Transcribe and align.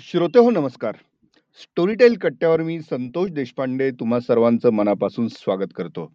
श्रोते 0.00 0.38
हो 0.38 0.50
नमस्कार. 0.50 0.92
स्टोरीटेल 1.62 2.14
कट्ट्यावर 2.16 2.62
मी 2.62 2.80
संतोष 2.80 3.30
देशपांडे 3.30 3.90
तुम्हा 3.90 4.20
सर्वांचं 4.20 4.70
मनापासून 4.70 5.28
स्वागत 5.28 5.72
करतो. 5.74 6.12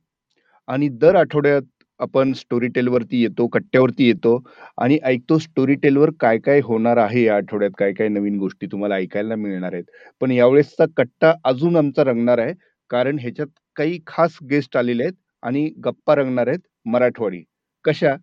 आणि 0.67 0.89
दर 0.89 1.15
आठवड्यात 1.15 1.61
आपण 1.99 2.33
स्टोरीटेलवरती 2.33 3.21
येतो, 3.21 3.47
कट्ट्यावरती 3.47 4.07
येतो 4.07 4.43
आणि 4.77 4.99
ऐकतो 5.03 5.37
स्टोरीटेलवर 5.37 6.09
काय-काय 6.19 6.61
होणार 6.63 6.97
आहे 6.97 7.23
या 7.23 7.35
आठवड्यात, 7.35 7.71
काय-काय 7.77 8.07
नवीन 8.07 8.37
गोष्टी 8.37 8.67
तुम्हाला 8.67 8.95
ऐकायला 8.95 9.35
मिळणार 9.35 9.73
आहेत. 9.73 9.83
पण 10.21 10.31
यावेळेसचा 10.31 10.85
कट्टा 10.97 11.33
अजून 11.43 11.75
आमचा 11.75 12.03
रंगणार 12.03 12.37
आहे. 12.37 12.53
कारण 12.89 13.17
ह्याच्यात 13.19 13.47
काही 13.75 13.99
खास 14.07 14.37
गेस्ट 14.49 14.77
आलेले 14.77 15.03
आहेत 15.03 15.13
आणि 15.43 15.69
गप्पा 15.85 16.15
रंगणार 16.15 16.47
आहेत 16.47 16.59
मराठवाडी. 16.85 17.41
कशा? 17.83 18.15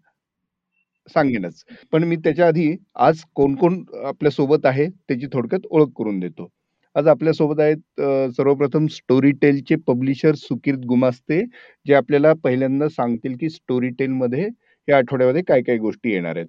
सांगेनच. 1.09 1.65
पण 1.93 2.05
मी 2.05 2.17
त्याच्या 2.17 2.47
आधी 2.47 2.75
आज 2.99 3.23
कोण-कोण 3.35 3.83
आपल्यासोबत 4.05 4.67
आहे 4.67 4.87
त्याची 4.89 5.27
थोडक्यात 5.33 5.67
ओळख 5.71 5.89
करून 5.99 6.19
देतो. 6.21 6.49
आज 6.97 7.07
आपल्यासोबत 7.09 7.61
आहेत 7.61 8.01
अ, 8.01 8.29
सर्वप्रथम 8.33 8.87
स्टोरीटेलचे 8.91 9.77
पब्लिशर 9.87 10.35
सुकीर्त 10.37 10.85
गुमास्ते, 10.87 11.41
जे 11.87 11.95
आपल्याला 11.95 12.33
पहिल्यांदा 12.45 12.89
सांगतील 12.91 13.37
की 13.37 13.49
स्टोरीटेलमध्ये 13.51 14.49
या 14.89 14.97
आठवड्यामध्ये 14.97 15.43
काय-काय 15.43 15.77
गोष्टी 15.79 16.13
येणार 16.13 16.37
आहेत. 16.37 16.49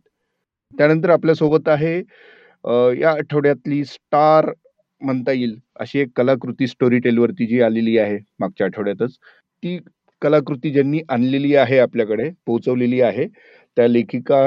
त्यानंतर 0.74 1.10
आपल्यासोबत 1.12 1.70
आहे 1.70 1.98
अ, 2.66 2.72
या 2.94 3.12
आठवड्यातली 3.12 3.84
स्टार 3.86 4.50
म्हणता 5.02 5.32
येईल 5.32 5.56
अशी 5.78 6.00
एक 6.00 6.10
कलाकृती 6.16 6.68
स्टोरीटेलवरती 6.68 7.46
जी 7.48 7.60
आलेली 7.62 7.98
आहे 8.00 8.18
मागच्या 8.40 8.68
आठवड्यातच. 8.68 9.16
ती 9.64 9.78
कलाकृती 10.22 10.70
ज्यांनी 10.72 11.00
आणलेली 11.10 11.56
आहे 11.58 11.78
आपल्याकडे, 11.80 12.30
पोहोचवलेली 12.48 13.02
आहे, 13.02 13.26
त्या 13.78 13.88
लेखिका 13.88 14.42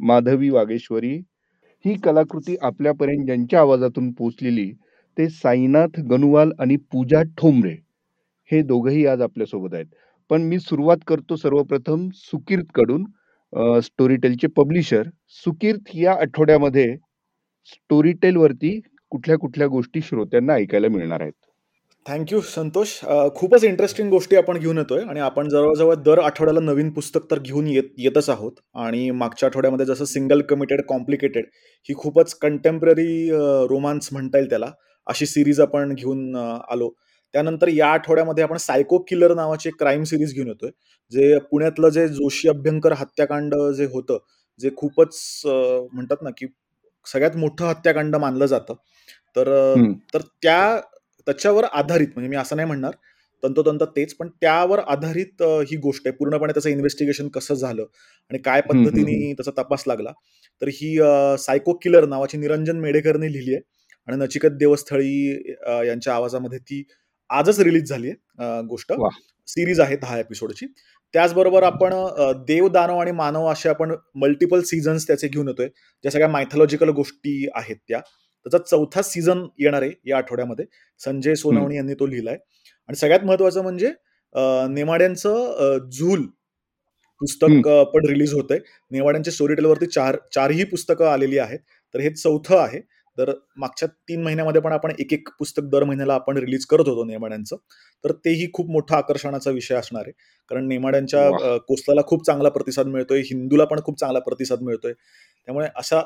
माधवी 0.00 0.48
वागेश्वरी. 0.50 1.14
ही 1.84 1.94
कलाकृती 2.04 2.56
आपल्यापर्यंत 2.62 3.24
ज्यांच्या 3.26 3.60
आवाजातून 3.60 4.10
पोचलेली 4.14 4.70
ते 5.16 5.28
साईनाथ 5.30 6.00
गनुवाल 6.10 6.52
आणि 6.60 6.76
पूजा 6.92 7.22
ठोंबरे. 7.38 7.74
हे 8.50 8.62
दोघंही 8.64 9.06
आज 9.06 9.22
आपल्यासोबत 9.22 9.74
आहेत. 9.74 9.86
पण 10.30 10.42
मी 10.44 10.58
सुरुवात 10.60 10.98
करतो 11.06 11.36
सर्वप्रथम 11.36 12.08
सुकीर्तकडून 12.16 13.04
स्टोरीटेलचे 13.82 14.46
पब्लिशर. 14.56 15.08
सुकीर्त 15.44 15.96
या 15.96 16.12
आठवड्यामध्ये 16.22 16.88
स्टोरीटेलवरती 17.68 18.80
कुठल्या-कुठल्या 19.12 19.68
गोष्टी 19.68 20.00
श्रोत्यांना 20.02 20.54
ऐकायला 20.54 20.88
मिळणार 20.90 21.20
आहेत? 21.22 21.49
Thank 22.06 22.32
you 22.32 22.40
Santosh. 22.42 22.92
अ, 23.04 23.28
खूपच 23.36 23.64
इंटरेस्टिंग 23.64 24.10
गोष्टी 24.10 24.36
आपण 24.36 24.58
घेऊन 24.58 24.78
येतोय 24.78 25.02
आणि 25.04 25.20
आपण 25.20 25.48
जवळ-जवळ 25.48 25.94
दर 26.04 26.18
आठवड्याला 26.20 26.60
नवीन 26.62 26.90
पुस्तक 26.92 27.30
तर 27.30 27.38
घेऊन 27.40 27.66
येत 27.66 27.90
येतच 27.98 28.28
आहोत 28.30 28.52
आणि 28.76 29.10
मागच्या 29.12 29.48
आठवड्यामध्ये 29.48 29.86
जसं 29.86 30.04
सिंगल 30.06 30.40
कमिटेड 30.48 30.80
कॉम्प्लिकेटेड 30.88 31.46
ही 31.88 31.94
खूपच 31.96 32.34
कंटेम्पररी 32.36 33.30
अ, 33.30 33.38
रोमान्स 33.70 34.08
म्हणता 34.12 34.38
येईल 34.38 34.48
त्याला, 34.50 34.70
अशी 35.06 35.26
सीरीज 35.26 35.60
आपण 35.60 35.94
घेऊन 35.94 36.36
अ, 36.36 36.58
आलो. 36.70 36.90
त्यानंतर 37.34 37.68
या 37.68 37.86
आठवड्यामध्ये 37.88 38.44
आपण 38.44 38.56
सायको 38.58 38.98
किलर 39.08 39.34
नावाची 39.34 39.68
एक 39.68 39.74
क्राईम 39.78 40.02
सीरीज 40.04 40.32
घेऊन 40.34 40.48
येतोय. 40.48 40.70
जे 41.12 41.38
पुण्यातलं 41.50 41.88
जे 41.88 42.06
जोशी 42.08 42.48
अभ्यंकर 42.48 42.92
हत्याकांड 42.92 43.54
जे 43.76 43.84
होतं, 43.92 44.18
जे 44.60 44.70
खूपच 44.76 45.14
अ, 45.46 45.50
म्हणतात 45.92 46.22
ना, 46.22 46.30
की 46.30 46.46
सगळ्यात 47.06 47.36
मोठं 47.36 47.64
हत्याकांड 47.66 48.16
मानलं 48.16 48.46
जातं. 48.46 48.74
तर 49.36 49.48
अ, 49.50 49.76
हं. 49.76 49.92
तर 50.14 50.22
त्या 50.42 50.80
त्याच्यावर 51.26 51.64
आधारित 51.64 52.08
म्हणजे 52.08 52.28
मी 52.28 52.36
असं 52.36 52.56
नाही 52.56 52.66
म्हणणार 52.66 52.92
तंतोतंत 53.42 53.82
तेच, 53.96 54.14
पण 54.14 54.28
त्यावर 54.30 54.78
आधारित 54.78 55.42
ही 55.68 55.76
गोष्ट 55.76 56.06
आहे. 56.06 56.16
पूर्णपणे 56.16 56.52
त्याचं 56.52 56.68
इन्व्हेस्टिगेशन 56.70 57.28
कसं 57.28 57.54
झालं 57.54 57.82
आणि 58.30 58.38
काय. 58.38 58.60
पद्धतीने 58.62 59.32
त्याचा 59.32 59.50
तपास 59.58 59.84
लागला. 59.86 60.12
तर 60.62 60.68
ही 60.70 60.96
सायको 61.38 61.72
किलर 61.82 62.06
नावाची 62.06 62.38
निरंजन 62.38 62.80
मेढेकरने 62.80 63.32
लिहिली 63.32 63.54
आहे 63.54 63.62
आणि 64.08 64.16
नचिकेत 64.16 64.50
देवस्थळी 64.50 65.30
यांच्या 65.86 66.14
आवाजामध्ये 66.14 66.58
ती 66.60 66.82
आजच 67.30 67.60
रिलीज 67.60 67.88
झाली 67.88 68.08
आहे 68.08 68.62
गोष्ट. 68.68 68.92
सीरीज 69.48 69.80
आहे 69.80 69.96
10 69.96 70.18
एपिसोडची. 70.18 70.66
त्याचबरोबर 71.14 71.62
आपण 71.62 71.92
देव, 72.46 72.68
दानव 72.68 72.98
आणि 72.98 73.12
मानव 73.12 73.46
असे 73.52 73.68
आपण 73.68 73.94
मल्टिपल 74.14 74.60
सीझन्स 74.62 75.06
त्याचे 75.06 75.28
घेऊन 75.28 75.48
येतोय. 75.48 75.66
ज्या 75.66 76.10
सगळ्या 76.12 76.28
मायथॉलॉजिकल 76.28 76.88
गोष्टी 76.90 77.46
आहेत 77.54 77.76
त्या. 77.88 78.00
त्याचा 78.46 78.58
चौथा 78.66 79.02
सीझन 79.02 79.44
येणार 79.58 79.82
आहे 79.82 79.90
या 80.06 80.16
आठवड्यामध्ये. 80.16 80.64
संजय. 81.00 81.34
सोनावणे 81.34 81.76
यांनी 81.76 81.94
तो 81.94 82.06
लिहिलाय 82.06 82.36
आणि 82.88 82.96
सगळ्यात 82.96 83.24
महत्त्वाचं 83.24 83.62
म्हणजे 83.62 83.92
नेमाड्यांचं 84.70 85.78
झूल. 85.92 86.26
पुस्तक 87.20 87.68
पण 87.94 88.06
रिलीज 88.08 88.32
होतंय. 88.34 88.58
नेमाड्यांच्या 88.90 89.32
स्टोरीटेलवरती 89.32 89.86
4 89.86 90.16
4 90.34 90.50
ही 90.50 90.64
पुस्तकं 90.64 91.06
आलेली 91.06 91.38
आहेत. 91.38 91.58
तर 91.94 92.00
हे 92.00 92.10
चौथं 92.12 92.56
आहे. 92.58 92.80
तर 93.18 93.30
मागच्या 93.58 93.88
3 94.08 94.22
महिन्यामध्ये 94.22 94.60
पण 94.62 94.72
आपण 94.72 94.92
एक-एक 94.98 95.28
पुस्तक 95.38 95.62
दर 95.72 95.84
महिन्याला 95.84 96.14
आपण 96.14 96.36
रिलीज 96.38 96.64
करत 96.66 96.88
होतो 96.88 97.04
नेमाड्यांचं. 97.04 97.56
तर 98.04 98.12
तेही 98.24 98.46
खूप 98.54 98.70
मोठा 98.70 98.96
आकर्षणाचा 98.96 99.50
विषय 99.50 99.74
असणार 99.74 100.02
आहे. 100.06 100.12
कारण 100.50 100.66
नेमाड्यांच्या 100.68 101.56
कोसलाला 101.68 102.02
खूप 102.06 102.24
चांगला 102.26 102.48
प्रतिसाद 102.48 102.86
मिळतोय. 102.86 103.20
हिंदूला 103.26 103.64
पण 103.64 103.80
खूप 103.84 103.98
चांगला 104.00 104.18
प्रतिसाद 104.20 104.62
मिळतोय. 104.62 104.92
त्यामुळे 104.92 105.68
अशा 105.76 106.02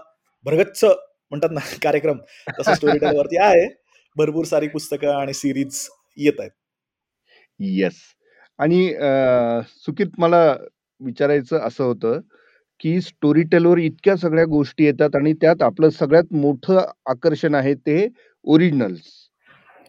भरगच्च 0.47 0.85
म्हणतात 1.31 1.51
ना 1.51 1.61
कार्यक्रम 1.83 2.19
तसा 2.61 2.75
स्टोरीटेलवरती 2.75 3.39
आहे. 3.39 3.69
भरपूर 4.17 4.45
सारी 4.45 4.69
पुस्तकं 4.69 5.13
आणि 5.13 5.35
सीरीज 5.35 5.89
येतायत. 6.17 6.51
येस. 7.61 7.95
आणि 8.59 8.95
अ, 8.95 9.61
सुकीर्त 9.87 10.11
मला 10.19 10.57
विचारायचं 11.01 11.59
असं 11.59 11.85
होतं, 11.85 12.21
की 12.81 13.01
स्टोरीटेलवर 13.01 13.79
इतक्या 13.79 14.17
सगळ्या 14.17 14.45
गोष्टी 14.45 14.85
येतात 14.85 15.17
आणि 15.17 15.33
त्यात 15.33 15.63
आपलं 15.63 15.91
सगळ्यात 15.91 16.33
मोठं 16.33 16.81
आकर्षण 17.07 17.55
आहे 17.55 17.75
ते 17.75 18.09
ओरिजिनल्स. 18.45 19.03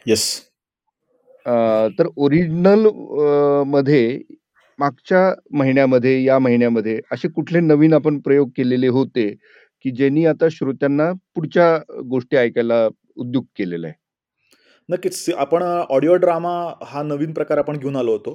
येस. 0.05 0.41
तर 1.99 2.07
ओरिजिनलमध्ये 2.15 4.21
मागच्या 4.79 5.33
महिन्यामध्ये, 5.51 6.23
या 6.23 6.39
महिन्यामध्ये 6.39 7.01
असे 7.11 7.27
कुठले 7.27 7.59
नवीन 7.59 7.93
आपण 7.93 8.19
प्रयोग 8.19 8.49
केलेले 8.57 8.87
होते, 8.87 9.35
की 9.85 9.91
ज्यांनी 9.91 10.25
आता 10.25 10.47
श्रोत्यांना 10.51 11.11
पुढच्या 11.35 12.01
गोष्टी 12.09 12.37
ऐकायला 12.37 12.87
उद्युक्त 13.15 13.47
केलेलं 13.57 13.87
आहे? 13.87 13.95
नक्कीच. 14.89 15.29
आपण 15.37 15.63
ऑडिओ 15.63 16.15
ड्रामा 16.15 16.53
हा 16.83 17.03
नवीन 17.03 17.33
प्रकार 17.33 17.57
आपण 17.57 17.77
घेऊन 17.77 17.95
आलो 17.95 18.11
होतो. 18.11 18.31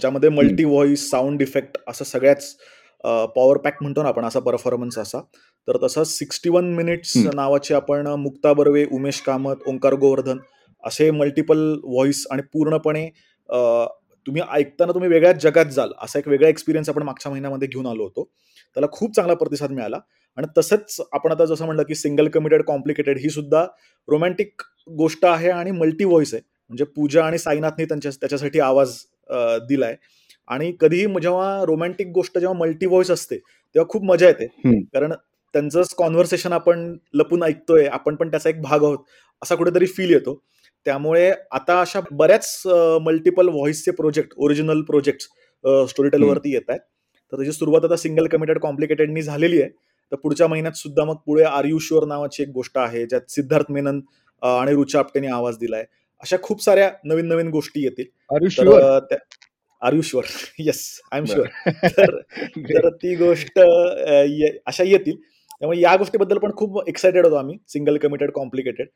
ज्यामध्ये. 0.00 0.28
मल्टी 0.30 0.64
व्हॉईस, 0.64 1.08
साउंड 1.10 1.42
इफेक्ट 1.42 1.78
असं 1.88 2.04
सगळ्याच 2.04 2.56
पॉवर 3.34 3.56
पॅक 3.56 3.82
म्हणतो 3.82 4.02
ना 4.02 4.08
आपण 4.08 4.24
असा 4.24 4.40
परफॉर्मन्स 4.40 4.98
असा. 4.98 5.20
तर 5.68 5.76
तसं 5.82 6.04
61 6.04 6.74
मिनिट्स 6.74 7.16
हं. 7.16 7.30
नावाचे 7.34 7.74
आपण 7.74 8.06
मुक्ता 8.06 8.52
बर्वे, 8.52 8.84
उमेश 8.92 9.20
कामत, 9.20 9.66
ओंकार 9.66 9.94
गोवर्धन 9.94 10.38
असे 10.84 11.10
मल्टिपल 11.10 11.58
व्हॉईस 11.84 12.26
आणि 12.30 12.42
पूर्णपणे 12.42 13.08
तुम्ही 14.26 14.42
ऐकताना 14.52 14.92
तुम्ही 14.92 15.10
वेगळ्याच 15.10 15.42
जगात 15.42 15.66
जाल, 15.66 15.92
असा 16.02 16.18
एक 16.18 16.28
वेगळा 16.28 16.48
एक्सपिरियन्स 16.48 16.88
आपण 16.88 17.02
मागच्या 17.02 17.32
महिन्यामध्ये 17.32 17.68
घेऊन 17.68 17.86
आलो 17.86 18.02
होतो. 18.02 18.28
त्याला 18.76 18.86
खूप 18.92 19.14
चांगला 19.16 19.34
प्रतिसाद 19.34 19.72
मिळाला 19.72 19.98
आणि 20.38 20.46
तसंच 20.58 21.00
आपण 21.12 21.32
आता 21.32 21.44
जसं 21.44 21.64
म्हटलं, 21.64 21.82
की 21.82 21.94
सिंगल 21.94 22.28
कमिटेड 22.28 22.62
कॉम्प्लिकेटेड 22.62 23.18
ही 23.18 23.28
सुद्धा 23.30 23.64
रोमॅन्टिक 24.08 24.62
गोष्ट 24.88 25.24
आहे 25.24 25.50
आणि 25.50 25.70
मल्टी 25.70 26.04
व्हॉईस 26.04 26.34
आहे. 26.34 26.42
म्हणजे 26.70 26.84
पूजा 26.84 27.24
आणि 27.24 27.38
साईनाथने 27.38 27.84
त्यांच्या 27.84 28.10
त्याच्यासाठी 28.20 28.60
आवाज 28.60 28.96
दिलाय 29.68 29.96
आणि 30.48 30.72
कधीही 30.80 31.06
जेव्हा 31.22 31.64
रोमॅन्टिक 31.66 32.08
गोष्ट 32.08 32.38
जेव्हा 32.38 32.58
मल्टी 32.58 32.86
व्हॉईस 32.86 33.10
असते, 33.10 33.36
तेव्हा 33.36 33.88
खूप 33.88 34.04
मजा 34.04 34.26
येते. 34.26 34.46
कारण 34.94 35.12
त्यांचंच 35.54 35.94
कन्व्हर्सेशन 35.94 36.52
आपण 36.52 36.96
लपून 37.14 37.42
ऐकतोय, 37.42 37.86
आपण 37.86 38.16
पण 38.16 38.30
त्याचा 38.30 38.50
एक 38.50 38.60
भाग 38.62 38.84
आहोत, 38.84 38.98
असा 39.42 39.54
कुठेतरी 39.54 39.86
फील 39.86 40.12
येतो. 40.12 40.42
त्यामुळे 40.86 41.30
आता 41.50 41.80
अशा 41.80 42.00
बऱ्याच 42.10 42.62
मल्टिपल 43.02 43.48
व्हॉईसचे 43.48 43.90
प्रोजेक्ट, 43.90 44.34
ओरिजिनल 44.36 44.82
हं. 44.90 45.86
स्टोरीटेलवरती 45.86 46.52
येतायत. 46.54 46.80
तर 47.32 47.36
त्याची 47.36 47.52
सुरुवात 47.52 47.84
आता 47.84 47.96
सिंगल 47.96 48.26
कमिटेड 48.26 48.58
कॉम्प्लिकेटेडनी 48.58 49.22
झालेली 49.22 49.62
आहे. 49.62 49.70
तर 50.12 50.16
पुढच्या 50.16 50.46
महिन्यात 50.46 50.72
सुद्धा 50.72 51.04
मग 51.04 51.14
पुढे 51.14 51.42
आर 51.42 51.64
यू 51.64 51.78
शुअर 51.78 52.04
नावाची 52.04 52.42
एक 52.42 52.48
गोष्ट 52.48 52.78
आहे, 52.78 53.06
ज्यात 53.06 53.30
सिद्धार्थ 53.30 53.72
मेनन 53.72 54.00
आणि 54.42 54.72
ऋचा 54.72 54.98
आप्टेने 54.98 55.26
आवाज 55.26 55.58
दिलाय. 55.58 55.84
अशा 56.20 56.36
खूप 56.42 56.62
साऱ्या 56.62 56.90
नवीन-नवीन 57.04 57.48
गोष्टी 57.48 57.84
येतील. 57.84 58.04
आर 58.34 58.42
यू 58.42 58.48
तर 58.48 58.64
शुअर? 58.64 58.82
अ, 58.82 59.00
त्या 59.00 59.18
are 59.82 59.92
you 59.92 60.00
sure? 60.00 60.24
Yes, 60.58 61.00
I 61.12 61.18
am. 61.18 61.24
Sure. 61.24 61.70
तर. 61.88 62.20
ती 62.90 63.14
गोष्ट 63.14 63.58
अशा 64.66 64.84
येतील. 64.84 65.16
त्यामुळे 65.60 65.80
या 65.80 65.96
गोष्टीबद्दल 65.96 66.38
पण 66.38 66.54
खूप 66.56 66.88
एक्साइटेड 66.88 67.24
होतो 67.24 67.34
आम्ही, 67.34 67.56
सिंगल 67.68 67.96
कमिटेड 67.96 68.30
कॉम्प्लिकेटेड. 68.30 68.86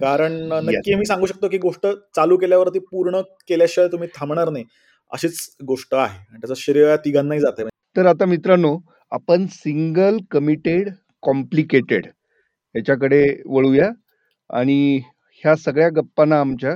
कारण. 0.00 0.32
नक्की 0.32 0.94
मी 0.94 1.04
सांगू 1.04 1.26
शकतो, 1.26 1.48
की 1.48 1.58
गोष्ट 1.58 1.86
चालू 2.16 2.36
केल्यावरती 2.36 2.78
पूर्ण 2.78 3.20
केल्याशिवाय 3.20 3.88
तुम्ही 3.92 4.08
थांबणार 4.16 4.48
नाही, 4.48 4.64
अशीच 5.12 5.56
गोष्ट 5.66 5.94
आहे 5.94 6.18
आणि 6.18 6.40
त्याचं 6.40 6.54
श्रेय 6.54 6.96
तिघांनाही 6.96 7.40
जातंय. 7.40 7.66
तर 7.96 8.06
आता 8.06 8.26
मित्रांनो, 8.26 8.76
आपण 9.12 9.46
सिंगल 9.52 10.16
कमिटेड 10.30 10.88
कॉम्प्लिकेटेड 11.22 12.06
ह्याच्याकडे 12.74 13.22
वळूया 13.46 13.90
आणि 14.50 15.00
ह्या 15.44 15.54
सगळ्या 15.56 15.88
गप्पांना 15.96 16.40
आमच्या 16.40 16.72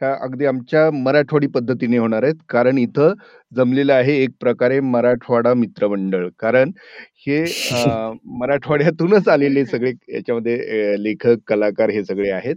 ह्या 0.00 0.12
अगदी 0.22 0.46
आमच्या 0.46 0.90
मराठवाडी 0.92 1.46
पद्धतीने 1.48 1.98
होणार 1.98 2.22
आहेत. 2.22 2.34
कारण 2.48 2.78
इथं 2.78 3.12
जमलेलं 3.52 3.92
आहे 3.94 4.14
एक 4.22 4.30
प्रकारे 4.40 4.80
मराठवाडा 4.82 5.52
मित्रमंडळ. 5.54 6.28
कारण 6.38 6.70
हे 7.26 7.42
अ, 7.70 8.12
मराठवाड्यातूनच 8.38 9.28
आलेले 9.28 9.64
सगळे 9.66 9.92
याच्यामध्ये 10.08 10.56
अ, 10.94 10.96
लेखक, 10.98 11.36
कलाकार 11.48 11.90
हे 11.90 12.04
सगळे 12.04 12.30
आहेत 12.32 12.56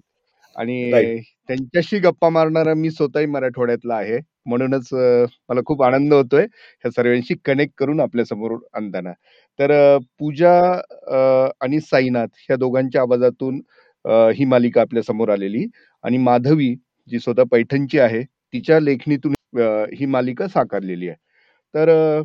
आणि. 0.57 1.21
त्यांच्याशी 1.49 1.99
गप्पा 1.99 2.29
मारणारा 2.29 2.73
मी 2.75 2.89
स्वतःही 2.91 3.25
मराठवाड्यातला 3.25 3.95
आहे. 3.95 4.19
म्हणूनच 4.45 4.87
मला 4.93 5.61
खूप 5.65 5.83
आनंद 5.83 6.13
होतोय 6.13 6.43
ह्या 6.43 6.91
सर्वांशी 6.91 7.35
कनेक्ट 7.45 7.73
करून 7.79 7.99
आपल्यासमोर 8.01 8.55
आणताना. 8.73 9.11
तर 9.59 9.71
पूजा 10.19 10.53
आणि 11.61 11.79
साईनाथ 11.81 12.27
ह्या 12.39 12.55
दोघांच्या 12.57 13.01
आवाजातून 13.01 13.61
ही 14.35 14.45
मालिका 14.45 14.81
आपल्यासमोर 14.81 15.29
आलेली 15.29 15.65
आणि 16.03 16.17
माधवी 16.19 16.73
जी 17.07 17.19
स्वतः 17.19 17.43
पैठणची 17.51 17.99
आहे, 17.99 18.21
तिच्या 18.53 18.79
लेखणीतून 18.79 19.33
ही 19.93 20.05
मालिका 20.07 20.47
साकारलेली 20.49 21.07
आहे. 21.07 21.17
तर 21.73 21.89
अ, 21.89 22.21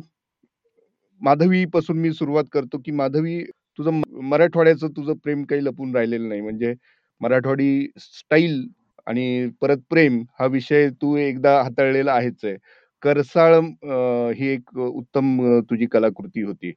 माधवीपासून 1.21 1.97
मी 1.99 2.11
सुरुवात 2.13 2.43
करतो, 2.53 2.77
की 2.79 2.91
माधवी 2.93 3.41
तुझं 3.79 4.01
मराठवाड्याचं 4.23 4.87
तुझं 4.97 5.13
प्रेम 5.23 5.43
काही 5.45 5.63
लपून 5.65 5.95
राहिलेलं 5.95 6.29
नाही. 6.29 6.41
म्हणजे 6.41 6.73
मराठवाडी 7.21 7.87
स्टाईल 7.99 8.63
आणि 9.07 9.47
परत 9.61 9.77
प्रेम 9.89 10.21
हा 10.39 10.45
विषय 10.47 10.89
तू 11.01 11.15
एकदा 11.17 11.61
हाताळलेला 11.63 12.13
आहेच 12.13 12.45
आहे. 12.45 12.55
करसाळ 13.03 13.55
अ, 13.55 14.31
ही 14.37 14.47
एक 14.49 14.77
उत्तम 14.79 15.41
अ, 15.47 15.59
तुझी 15.69 15.85
कलाकृती 15.87 16.41
होती. 16.43 16.73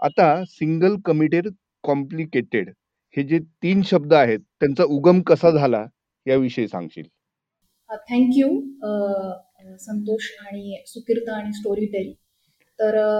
आता 0.00 0.34
सिंगल 0.48 0.96
कमिटेड 1.04 1.48
कॉम्प्लिकेटेड 1.84 2.70
हे 3.16 3.22
जे 3.24 3.38
3 3.62 3.82
शब्द 3.86 4.14
आहेत, 4.14 4.40
त्यांचा 4.60 4.84
उगम 4.90 5.22
कसा 5.24 5.50
झाला 5.52 5.84
याविषयी 6.26 6.68
सांगशील? 6.68 7.08
अ, 7.90 7.96
थँक 8.08 8.30
यू 8.36 8.46
अ, 8.82 8.88
अ, 8.88 9.76
संतोष 9.78 10.30
आणि 10.42 10.76
सुकीर्त 10.86 11.28
आणि 11.28 11.52
स्टोरीटेल. 11.52 12.12
तर 12.78 12.96
अ, 12.98 13.10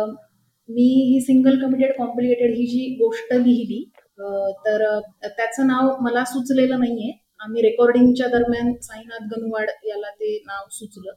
मी 0.68 0.86
ही 1.08 1.20
सिंगल 1.20 1.60
कमिटेड 1.62 1.92
कॉम्प्लिकेटेड 1.98 2.54
ही 2.54 2.66
जी 2.66 2.86
गोष्ट 2.96 3.32
लिहिली 3.34 3.82
तर 4.18 5.00
त्याचं 5.24 5.66
नाव 5.66 5.96
मला 6.00 6.24
सुचलेलं 6.24 6.78
नाहीये. 6.80 7.12
आम्ही 7.40 7.62
रेकॉर्डिंगच्या 7.62 8.26
दरम्यान 8.28 8.72
साईनाथ 8.82 9.26
गनुवाड 9.36 9.70
याला 9.84 10.10
ते 10.10 10.36
नाव 10.46 10.68
सुचलं. 10.70 11.12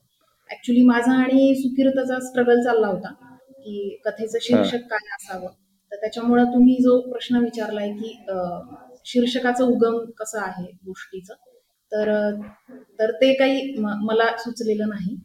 ॲक्चुअली 0.50 0.84
माझा 0.84 1.14
आणि 1.14 1.56
सुकीर्तचा 1.56 2.20
स्ट्रगल 2.20 2.62
चालला 2.64 2.88
होता, 2.88 3.10
की 3.50 4.00
कथेचं. 4.06 4.38
शीर्षक 4.42 4.86
काय 4.90 5.08
असावं? 5.16 5.52
तर 5.92 5.96
त्याच्यामुळं 5.96 6.46
तुम्ही 6.46 6.76
जो 6.76 7.00
प्रश्न 7.02 7.36
विचारलाय, 7.36 7.92
की 7.92 8.18
शीर्षकाचा 9.06 9.64
उगम 9.64 10.00
कसा 10.12 10.42
आहे 10.42 10.72
गोष्टीचं? 10.86 11.34
तर 11.92 12.10
तर 13.00 13.12
ते 13.12 13.34
काही 13.34 13.76
मला 13.78 14.38
सुचलेलं 14.38 14.90
नाही. 14.90 15.16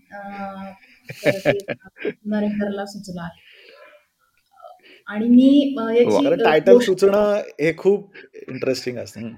नरेंद्रला 2.26 2.84
सुचलं 2.86 3.22
आहे. 3.22 3.43
आणि 5.08 5.28
मी 5.28 5.74
टायटल 6.44 6.78
सुचणं 6.78 7.40
हे 7.60 7.72
खूप 7.78 8.16
इंटरेस्टिंग 8.48 8.98
असतं. 8.98 9.28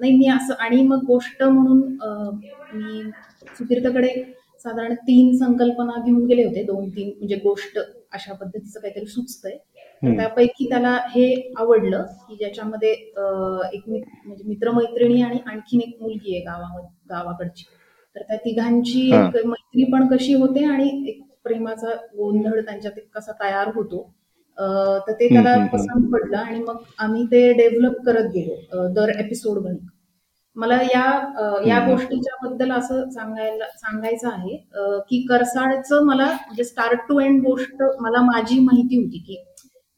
नाही 0.00 0.16
मी 0.16 0.28
असं 0.30 0.54
आणि 0.60 0.82
मग 0.82 1.04
गोष्ट 1.06 1.42
म्हणून 1.42 1.80
मी 2.74 3.02
सुकीर्तकडे 3.58 4.08
साधारण 4.64 4.94
3 5.06 5.32
संकल्पना 5.38 6.02
घेऊन 6.04 6.24
गेले 6.26 6.44
होते. 6.44 6.62
2-3 6.64 7.08
म्हणजे 7.08 7.36
गोष्ट 7.44 7.78
अशा 7.78 8.32
पद्धतीचं 8.32 8.80
काहीतरी 8.80 9.06
सुचतंय. 9.06 9.56
त्यापैकी 10.02 10.68
त्याला 10.68 10.96
हे 11.10 11.26
आवडलं, 11.58 12.02
की 12.28 12.36
ज्याच्यामध्ये 12.36 12.90
एक 12.90 13.82
म्हणजे 13.88 14.44
मित्र-मैत्रिणी 14.44 15.20
आणि 15.22 15.38
आणखीन 15.46 15.80
एक 15.80 15.96
मुलगी 16.00 16.34
आहे 16.34 16.44
गावामध्ये 16.44 16.88
गावाकडची. 17.10 17.64
तर 18.16 18.22
त्या 18.22 18.36
तिघांची. 18.36 19.06
एक 19.08 19.46
मैत्री 19.46 19.84
पण 19.92 20.06
कशी 20.08 20.34
होते 20.34 20.64
आणि 20.64 20.88
एक 21.08 21.22
प्रेमाचा 21.44 21.94
गोंधळ 22.16 22.60
त्यांच्यात 22.60 22.98
कसा 23.14 23.32
तयार 23.42 23.70
होतो. 23.74 24.02
तर 24.58 25.12
ते 25.12 25.28
त्याला. 25.28 25.54
पसंत 25.66 26.12
पडलं 26.12 26.36
आणि 26.36 26.58
मग 26.58 26.82
आम्ही 26.98 27.24
ते 27.26 27.52
डेव्हलप 27.52 28.00
करत 28.06 28.30
गेलो 28.34 28.86
दर 28.94 29.08
एपिसोड 29.18 29.58
गणिक. 29.58 29.88
मला 30.56 30.76
या 30.84 31.04
या. 31.66 31.78
गोष्टीच्या 31.86 32.48
बद्दल 32.48 32.72
असं 32.72 33.08
सांगायला 33.10 33.66
सांगायचं 33.74 34.28
आहे 34.28 34.56
की 35.08 35.20
करसाळचं 35.28 36.04
मला 36.04 36.26
म्हणजे 36.26 36.64
स्टार्ट 36.64 37.00
टू 37.08 37.18
एंड 37.20 37.40
गोष्ट 37.42 37.82
मला 38.00 38.20
माझी 38.22 38.58
माहिती 38.60 38.96
होती, 38.96 39.18
की 39.18 39.42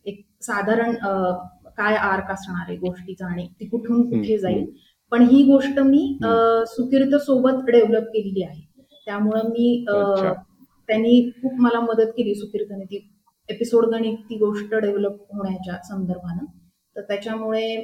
एक 0.06 0.22
साधारण 0.42 0.94
काय 1.78 1.94
आर्क 1.96 2.30
असणार 2.30 2.64
आहे 2.68 2.76
गोष्टीचा 2.76 3.26
आणि 3.26 3.46
ती 3.60 3.66
कुठून 3.68 4.02
कुठे. 4.10 4.38
जाईल. 4.38 4.64
पण 5.12 5.22
ही 5.22 5.42
गोष्ट 5.42 5.78
मी. 5.80 6.06
सुकीर्त 6.66 7.14
सोबत 7.16 7.70
डेव्हलप 7.70 8.06
केलेली 8.08 8.42
आहे. 8.44 8.62
त्यामुळं 9.06 9.48
मी. 9.48 9.84
त्यांनी 10.88 11.20
खूप 11.42 11.60
मला 11.60 11.80
मदत 11.80 12.10
केली 12.16 12.34
सुकीर्तने 12.34 12.84
ती 12.84 12.98
एपिसोड 13.48 13.84
गणित 13.86 14.16
ती 14.28 14.36
गोष्ट 14.38 14.74
डेव्हलप 14.74 15.16
होण्याच्या 15.32 15.76
संदर्भानं. 15.84 16.44
तर 16.96 17.00
त्याच्यामुळे 17.08 17.76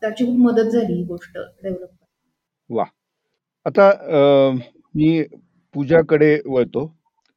त्याची 0.00 0.24
खूप 0.26 0.38
मदत 0.40 0.70
झाली 0.70 0.92
ही 0.92 1.02
गोष्ट 1.04 1.38
डेव्हलप 1.62 1.88
वा 2.70 2.84
आता 3.66 3.90
मी 4.94 5.22
पूजाकडे 5.74 6.38
वळतो. 6.46 6.86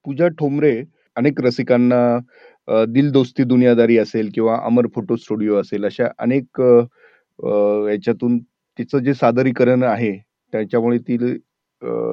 पूजा 0.06 0.28
ठोंबरे 0.40 0.82
अनेक 1.18 1.42
रसिकांना 1.42 2.18
दिलदोस्ती 2.68 2.94
दिल 2.94 3.12
दोस्ती 3.12 3.44
दुनियादारी 3.44 3.98
असेल 3.98 4.30
किंवा 4.34 4.58
अमर 4.66 4.88
फोटो 4.96 5.16
स्टुडिओ 5.16 5.56
असेल, 5.60 5.86
अशा 5.86 6.08
अनेक 6.20 6.62
याच्यातून 7.92 8.38
तिचं 8.80 9.00
जे 9.04 9.14
सादरीकरण 9.14 9.84
आहे, 9.84 10.12
त्याच्यामुळे 10.54 10.98
ती 11.00 11.18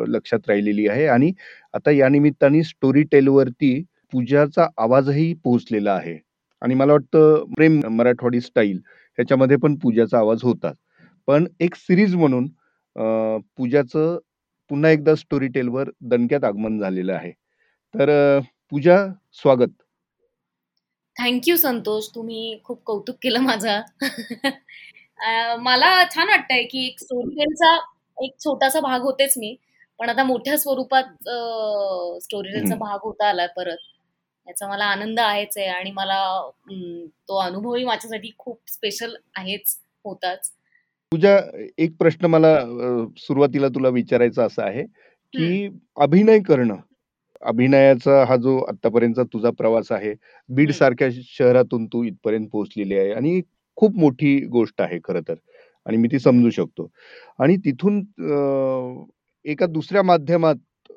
लक्षात 0.08 0.48
राहिलेली 0.48 0.86
आहे 0.88 1.06
आणि 1.06 1.32
आता 1.74 1.90
या 1.90 2.08
निमित्ताने 2.08 2.62
स्टोरी 2.62 3.02
टेलवरती 3.12 3.82
पूजाचा 4.12 4.66
आवाजही 4.78 5.32
पोहोचलेला 5.44 5.92
आहे 5.92 6.18
आणि 6.62 6.74
मला 6.74 6.92
वाटतं 6.92 7.44
प्रेम 7.56 7.80
मराठवाडी 7.96 8.40
स्टाईल 8.40 8.76
ह्याच्यामध्ये 9.18 9.56
पण 9.62 9.74
पूजाचा 9.82 10.18
आवाज 10.18 10.40
होता. 10.42 10.72
पण 11.28 11.46
एक 11.60 11.74
सीरीज 11.76 12.14
म्हणून 12.16 12.46
पूजाचं 13.56 14.18
पुन्हा 14.70 14.90
एकदा 14.90 15.14
स्टोरी 15.14 15.48
टेलवर 15.54 15.90
दणक्यात 16.10 16.44
आगमन 16.44 16.78
झालेलं 16.78 17.12
आहे. 17.14 17.30
तर 17.94 18.10
पूजा 18.70 18.96
स्वागत. 19.42 19.68
Thank 21.16 21.48
you 21.48 21.56
Santosh. 21.56 22.08
तुम्ही 22.14 22.58
खूप 22.64 22.82
कौतुक 22.86 23.16
केलं 23.22 23.40
माझं. 23.40 23.80
मला 25.62 26.04
छान 26.14 26.28
वाटतंय, 26.28 26.62
की 26.64 26.86
एक 26.86 27.00
स्टोरीटेलचा 27.00 27.74
एक 28.18 28.34
छोटासा 28.44 28.80
भाग 28.80 29.02
होतेच 29.02 29.34
मी. 29.38 29.56
पण 30.00 30.08
आता 30.08 30.24
मोठ्या 30.24 30.56
स्वरूपात 30.58 31.04
स्टोरीटेलचा. 32.22 32.74
भाग 32.76 32.98
होता 33.04 33.28
आलाय 33.28 33.46
परत. 33.56 33.76
याचा 34.46 34.69
मला 34.69 34.84
आनंद 34.84 35.20
आहेच 35.20 35.56
आहे 35.58 35.66
आणि 35.69 35.90
मला 35.90 36.19
तो 37.28 37.38
अनुभवही 37.38 37.84
माझ्यासाठी 37.84 38.31
खूप 38.38 38.58
स्पेशल 38.69 39.14
आहेच, 39.37 39.76
होताच. 40.04 40.50
पूजा 41.12 41.38
एक 41.78 41.97
प्रश्न 41.99 42.26
मला 42.26 42.56
सुरुवातीला 43.18 43.68
तुला 43.68 43.88
विचारायचा 43.88 44.44
असा 44.44 44.64
आहे. 44.64 44.82
की 45.35 45.68
अभिनय 45.97 46.38
करणं, 46.38 46.76
अभिनयाचा 47.42 48.25
हा 48.25 48.37
जो 48.37 48.59
आत्तापर्यंतचा 48.64 49.23
तुझा 49.32 49.50
प्रवास 49.50 49.90
आहे, 49.92 50.11
हं. 50.11 50.54
बीडसारख्या 50.54 51.09
शहरातून 51.12 51.87
तू 51.87 52.02
इथपर्यंत 52.04 52.49
पोहोचलेली 52.52 52.99
आहे 52.99 53.12
आणि 53.12 53.40
खूप 53.78 53.97
मोठी 53.97 54.38
गोष्ट 54.47 54.80
आहे 54.80 54.99
खरं 55.04 55.20
तर 55.28 55.35
आणि 55.87 55.97
मी 55.97 56.09
ती 56.12 56.18
समजू 56.18 56.50
शकतो. 56.50 56.88
आणि 57.38 57.56
तिथून 57.56 57.99
एका 59.44 59.66
दुसऱ्या 59.66 60.02
माध्यमात 60.02 60.92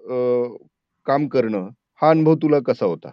काम 1.07 1.27
करणं, 1.27 1.67
हा 2.01 2.09
अनुभव 2.09 2.35
तुला 2.35 2.59
कसा 2.59 2.85
होता? 2.85 3.09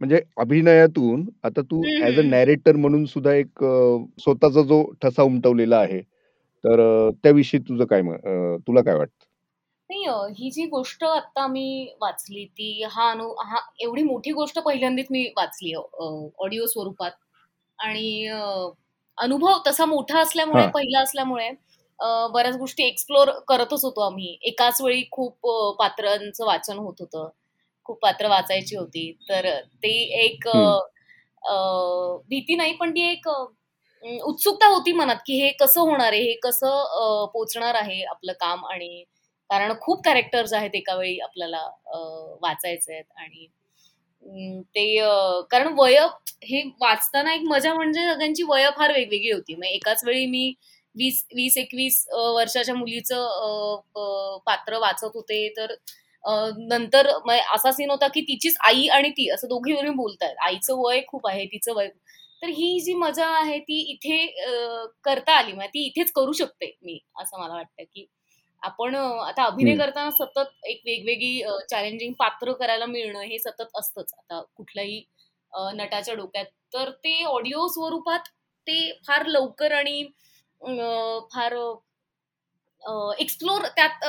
म्हणजे 0.00 0.20
अभिनयातून 0.38 1.24
आता 1.44 1.60
तू 1.62 1.78
हं, 1.78 1.90
ॲज 2.00 2.18
अ 2.18 2.22
हं. 2.22 2.24
नॅरेटर 2.24 2.76
म्हणून 2.76 3.04
सुद्धा 3.06 3.32
एक 3.34 3.64
अ, 3.64 3.96
स्वतःचा 4.20 4.62
जो 4.64 4.82
ठसा 5.02 5.22
उमटवलेला 5.22 5.78
आहे, 5.78 6.00
तर 6.64 6.80
अ, 6.80 7.10
त्याविषयी 7.22 7.60
तुझं 7.62 7.84
काय 7.86 8.00
अ, 8.02 8.56
तुला 8.66 8.82
काय 8.82 8.94
वाटतं? 8.94 9.24
नाही 9.90 10.04
अ, 10.06 10.14
ही 10.38 10.50
जी 10.50 10.64
गोष्ट 10.68 11.04
आत्ता 11.04 11.46
मी 11.48 11.62
वाचली 12.02 12.44
ती 12.48 12.66
हा 12.90 13.08
अनु 13.10 13.28
हा 13.44 13.58
एवढी 13.80 14.02
मोठी 14.02 14.32
गोष्ट 14.32 14.58
पहिल्यांदाच 14.60 15.06
मी 15.10 15.22
वाचली 15.36 15.72
अ, 15.74 16.04
ऑडिओ 16.38 16.66
स्वरूपात 16.66 17.12
आणि 17.78 18.26
अ, 18.28 18.40
अनुभव 19.18 19.58
तसा 19.66 19.84
मोठा 19.86 20.20
असल्यामुळे, 20.20 20.66
हां. 20.66 20.72
पहिला 20.74 21.00
असल्यामुळे 21.00 21.48
अ, 21.98 22.06
बऱ्याच 22.28 22.56
गोष्टी 22.56 22.84
एक्सप्लोर 22.84 23.30
करतच 23.48 23.84
होतो 23.84 24.00
आम्ही. 24.02 24.36
एकाच 24.42 24.80
वेळी 24.82 25.02
खूप 25.12 25.48
अ, 25.48 25.70
पात्रांचं 25.78 26.44
वाचन 26.46 26.78
होत 26.78 26.94
होतं. 27.00 27.28
खूप 27.88 27.98
पात्र 28.02 28.28
वाचायची 28.28 28.76
होती. 28.76 29.10
तर 29.28 29.48
ते 29.82 29.90
एक 30.24 30.48
भीती 32.30 32.56
नाही 32.56 32.72
पण 32.76 32.90
ती 32.92 33.10
एक 33.10 33.28
उत्सुकता 34.22 34.66
होती 34.68 34.92
मनात, 34.92 35.16
की 35.26 35.40
हे 35.40 35.50
कसं 35.60 35.80
होणार 35.82 36.12
आहे? 36.12 36.20
हे 36.22 36.34
कसं 36.42 36.68
अ, 36.68 37.24
पोहोचणार 37.32 37.74
आहे 37.76 38.02
आपलं 38.06 38.32
काम 38.40 38.64
आणि 38.66 39.04
कारण 39.50 39.72
खूप 39.82 40.02
कॅरेक्टर्स 40.04 40.52
आहेत 40.54 40.74
एका 40.74 40.94
वेळी 40.96 41.18
आपल्याला 41.20 41.62
वाचायचे 42.42 42.92
आहेत 42.94 43.04
आणि 43.18 43.46
ते 44.74 44.84
कारण 45.50 45.72
वय 45.78 45.98
हे 46.44 46.62
वाचताना 46.80 47.32
एक 47.34 47.42
मजा 47.48 47.72
म्हणजे 47.74 48.00
सगळ्यांची 48.04 48.42
वयं 48.44 48.70
फार 48.76 48.92
वेगवेगळी 48.92 49.30
होती. 49.32 49.54
मग 49.56 49.64
एकाच 49.66 50.04
वेळी 50.04 50.26
मी 50.26 50.52
वीस 50.94 51.24
वीस 51.36 51.56
एकवीस 51.58 52.04
वर्षाच्या 52.34 52.74
मुलीचं 52.74 53.76
पात्र 54.46 54.78
वाचत 54.78 55.10
होते 55.14 55.48
तर 55.56 55.74
नंतर 56.24 57.06
असा 57.54 57.70
सीन 57.72 57.90
होता 57.90 58.08
की 58.14 58.20
तिचीच 58.22 58.56
आई 58.66 58.86
आणि 58.88 59.10
ती 59.10 59.28
असं 59.30 59.48
दोघी 59.48 59.72
बोलत 59.72 59.94
बोलतायत. 59.96 60.34
आईचं 60.44 60.76
वय 60.78 61.00
खूप 61.08 61.26
आहे 61.28 61.44
तिचं 61.52 61.74
वय. 61.76 61.88
तर 62.42 62.48
ही 62.48 62.78
जी 62.80 62.94
मजा 62.94 63.26
आहे 63.36 63.58
ती 63.60 63.80
इथे 63.92 64.26
करता 65.04 65.32
आली. 65.38 65.52
म्हणजे 65.52 65.70
ती 65.74 65.84
इथेच 65.86 66.12
करू 66.12 66.32
शकते 66.34 66.72
मी 66.82 66.98
असं 67.22 67.40
मला 67.40 67.54
वाटतं 67.54 67.84
की 67.84 68.06
आपण 68.62 68.94
आता 68.96 69.44
अभिनय 69.44 69.76
करताना 69.76 70.10
सतत 70.12 70.66
एक 70.66 70.80
वेगवेगळी 70.86 71.40
चॅलेंजिंग 71.70 72.12
पात्र 72.20 72.52
करायला 72.52 72.86
मिळणं 72.86 73.20
हे 73.22 73.38
सतत 73.38 73.76
असतंच. 73.78 74.12
आता 74.14 74.40
कुठल्याही 74.56 75.02
नटाच्या 75.76 76.14
डोक्यात. 76.14 76.46
तर 76.74 76.90
ते 77.04 77.22
ऑडिओ 77.26 77.66
स्वरूपात 77.68 78.28
ते 78.66 78.80
फार 79.06 79.26
लवकर 79.26 79.72
आणि 79.72 80.02
फार 81.32 81.54
एक्सप्लोर 83.20 83.66
त्यात 83.76 84.04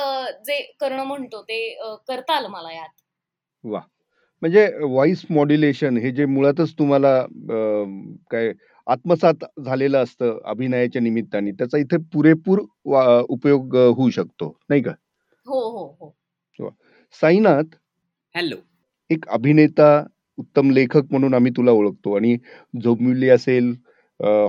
जे 0.46 0.62
करणं 0.80 1.04
म्हणतो 1.04 1.42
ते 1.42 1.60
करता 2.08 2.36
आलं 2.36 2.50
मला 2.50 2.72
यात. 2.74 2.90
वा 3.66 3.80
म्हणजे 4.42 4.66
व्हॉइस 4.82 5.22
मॉड्युलेशन 5.30 5.98
हे 5.98 6.12
जे 6.12 6.26
मुळातच 6.26 6.74
तुम्हाला 6.80 7.20
काय 8.32 8.52
आत्मसात 8.88 9.44
झालेलं 9.66 10.04
असतं 10.04 10.38
अभिनयाच्या 10.46 11.02
निमित्ताने 11.02 11.52
त्याचा 11.52 11.78
इथे 11.78 11.98
पुरेपूर 12.14 12.60
उपयोग 13.30 13.76
होऊ 13.76 14.10
शकतो 14.10 14.56
नाही 14.70 14.82
का? 14.82 14.92
हो 15.46 15.60
हो 15.70 15.86
हो. 16.00 16.70
साईनाथ 17.22 17.76
हॅलो. 18.36 18.56
एक 19.10 19.28
अभिनेता 19.30 19.90
उत्तम 20.38 20.72
लेखक 20.72 21.12
म्हणून 21.12 21.34
आम्ही 21.34 21.52
तुला 21.58 21.72
ओळखतो 21.72 22.16
आणि 22.16 22.36
झोपमिली 22.74 23.30
असेल 23.30 23.74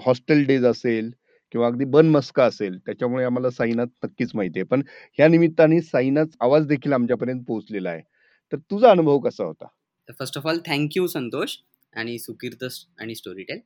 हॉस्टेल 0.05 0.45
डेज 0.47 0.65
असेल 0.67 1.11
किंवा 1.53 1.67
अगदी 1.67 1.85
बन 1.87 2.09
मस्का 2.11 2.45
असेल 2.45 2.79
त्याच्यामुळे 2.79 3.25
आम्हाला 3.25 3.51
साईनाथ 3.51 3.87
नक्कीच 4.05 4.31
माहिती 4.35 4.59
आहे. 4.59 4.65
पण 4.65 4.83
ह्या 5.19 5.29
निमित्ताने 5.29 5.81
साईनाथ 5.83 6.37
आवाज 6.41 6.67
देखील 6.67 6.93
आमच्यापर्यंत 6.93 7.43
पोहोचलेला 7.49 7.91
आहे. 7.91 8.03
तर 8.53 8.57
तुझा 8.71 8.91
अनुभव 8.91 9.19
कसा 9.21 9.45
होता? 9.45 9.67
First 10.19 10.39
of 10.39 10.47
all 10.47 10.59
thank you 10.67 11.07
Santosh 11.07 11.57
आणि 11.93 12.19
सुकीर्त 12.19 12.65
आणि 13.01 13.15
स्टोरी 13.15 13.43
टेल 13.45 13.61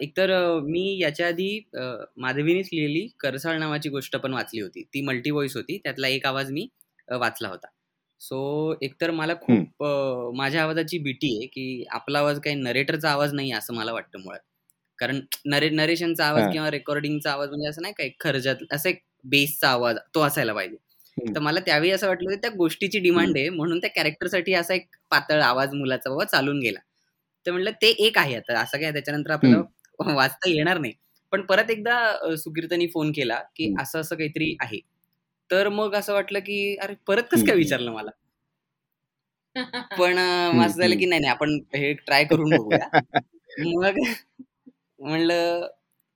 एकतर 0.00 0.30
मी 0.64 0.82
याच्या 1.00 1.26
आधी 1.28 1.60
माधवीनेच 1.74 2.68
लिहिलेली 2.72 3.06
करसाळ 3.20 3.58
नावाची 3.58 3.88
गोष्ट 3.88 4.16
पण 4.16 4.32
वाचली 4.34 4.60
होती. 4.60 4.82
ती 4.84 5.00
मल्टी 5.06 5.30
व्हॉइस 5.30 5.56
होती. 5.56 5.78
त्यातला 5.84 6.08
एक 6.08 6.26
आवाज 6.26 6.50
मी 6.52 6.66
वाचला 7.08 7.48
होता. 7.48 7.66
सो 8.20 8.74
एकतर 8.82 9.10
मला 9.10 9.34
खूप 9.42 9.84
माझ्या 10.36 10.62
आवाजाची 10.62 10.98
भीती 10.98 11.36
आहे 11.36 11.46
की 11.46 11.84
आपला 11.92 12.18
आवाज 12.18 12.40
काही 12.40 12.56
नरेटरचा 12.56 13.10
आवाज 13.10 13.32
नाही 13.34 13.52
असं 13.52 13.74
मला 13.74 13.92
वाटतं 13.92 14.20
मुळात. 14.24 14.40
कारण 14.98 15.20
नरे 15.46 15.68
नरेशनचा 15.70 16.24
आवाज 16.26 16.52
किंवा 16.52 16.70
रेकॉर्डिंगचा 16.70 17.32
आवाज 17.32 17.48
म्हणजे 17.48 17.68
असं 17.68 17.82
नाही 17.82 17.94
काय 17.98 18.10
खर्जात 18.20 18.56
असं 18.72 18.88
एक 18.88 19.00
बेसचा 19.24 19.68
आवाज 19.68 19.96
तो 20.14 20.20
असायला 20.22 20.52
पाहिजे. 20.52 20.76
तर 21.16 21.40
मला 21.40 21.60
त्यावेळी 21.60 21.90
असं 21.92 22.08
वाटलं 22.08 22.30
की 22.30 22.36
त्या 22.36 22.50
गोष्टीची 22.50 22.98
डिमांड 22.98 23.36
आहे 23.36 23.48
म्हणून 23.50 23.78
त्या 23.78 23.90
कॅरेक्टरसाठी 23.90 24.54
असा 24.54 24.74
एक 24.74 24.86
पातळ 25.10 25.40
आवाज 25.42 25.74
मुलाचा 25.74 26.10
बाबा 26.10 26.24
चालून 26.26 26.58
गेला. 26.60 26.78
तर 27.46 27.50
म्हटलं 27.52 27.70
ते 27.82 27.88
एक 28.06 28.18
आहे 28.18 28.36
आता 28.36 28.58
असं 28.60 28.78
काय 28.80 28.92
त्याच्यानंतर 28.92 29.30
आपल्याला 29.30 29.62
वाचता 30.16 30.50
येणार 30.50 30.78
नाही. 30.78 30.92
पण 31.32 31.42
परत 31.42 31.70
एकदा 31.70 32.36
सुकीर्तनी 32.36 32.86
फोन 32.88 33.12
केला 33.12 33.38
की 33.56 33.74
असं 33.80 34.00
असं 34.00 34.16
काहीतरी 34.16 34.54
आहे. 34.60 34.80
तर 35.50 35.68
मग 35.70 35.94
असं 35.94 36.12
वाटलं 36.14 36.38
की 36.40 36.76
अरे 36.76 36.94
परत 37.06 37.22
कसं 37.32 37.46
काय 37.46 37.56
विचारलं 37.56 37.92
मला? 37.92 38.10
पण 39.98 40.18
असं 40.18 40.78
झालं 40.78 40.96
की 40.96 41.06
नाही 41.06 41.20
नाही 41.20 41.30
आपण 41.30 41.58
हे 41.74 41.92
ट्राय 41.96 42.24
करून 42.24 42.50
बघूया. 42.50 42.88
मग 43.66 43.98
म्हणलं 45.02 45.66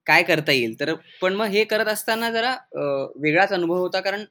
काय 0.06 0.22
करता 0.22 0.52
येईल? 0.52 0.78
तर 0.80 0.94
पण 1.22 1.34
मग 1.34 1.46
हे 1.46 1.64
करत 1.64 1.86
असताना 1.88 2.30
जरा 2.30 2.54
वेगळाच 3.22 3.52
अनुभव 3.52 3.78
होता. 3.78 4.00
कारण 4.00 4.24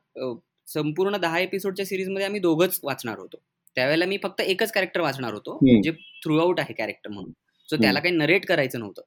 संपूर्ण 0.67 1.17
दहा 1.17 1.39
एपिसोडच्या 1.39 1.85
सिरीजमध्ये 1.85 2.25
आम्ही 2.25 2.39
दोघंच 2.41 2.79
वाचणार 2.83 3.19
होतो. 3.19 3.38
त्यावेळेला 3.75 4.05
मी 4.05 4.17
फक्त 4.24 4.41
एकच 4.41 4.71
कॅरेक्टर 4.71 5.01
वाचणार 5.01 5.33
होतो. 5.33 5.57
जे 5.81 5.91
थ्रू 6.24 6.38
आउट 6.39 6.59
आहे 6.59 6.74
कॅरेक्टर 6.74 7.09
म्हणून. 7.09 7.31
सो 7.69 7.75
त्याला 7.81 8.00
काही 8.00 8.15
नरेट 8.15 8.45
करायचं 8.45 8.79
नव्हतं. 8.79 9.01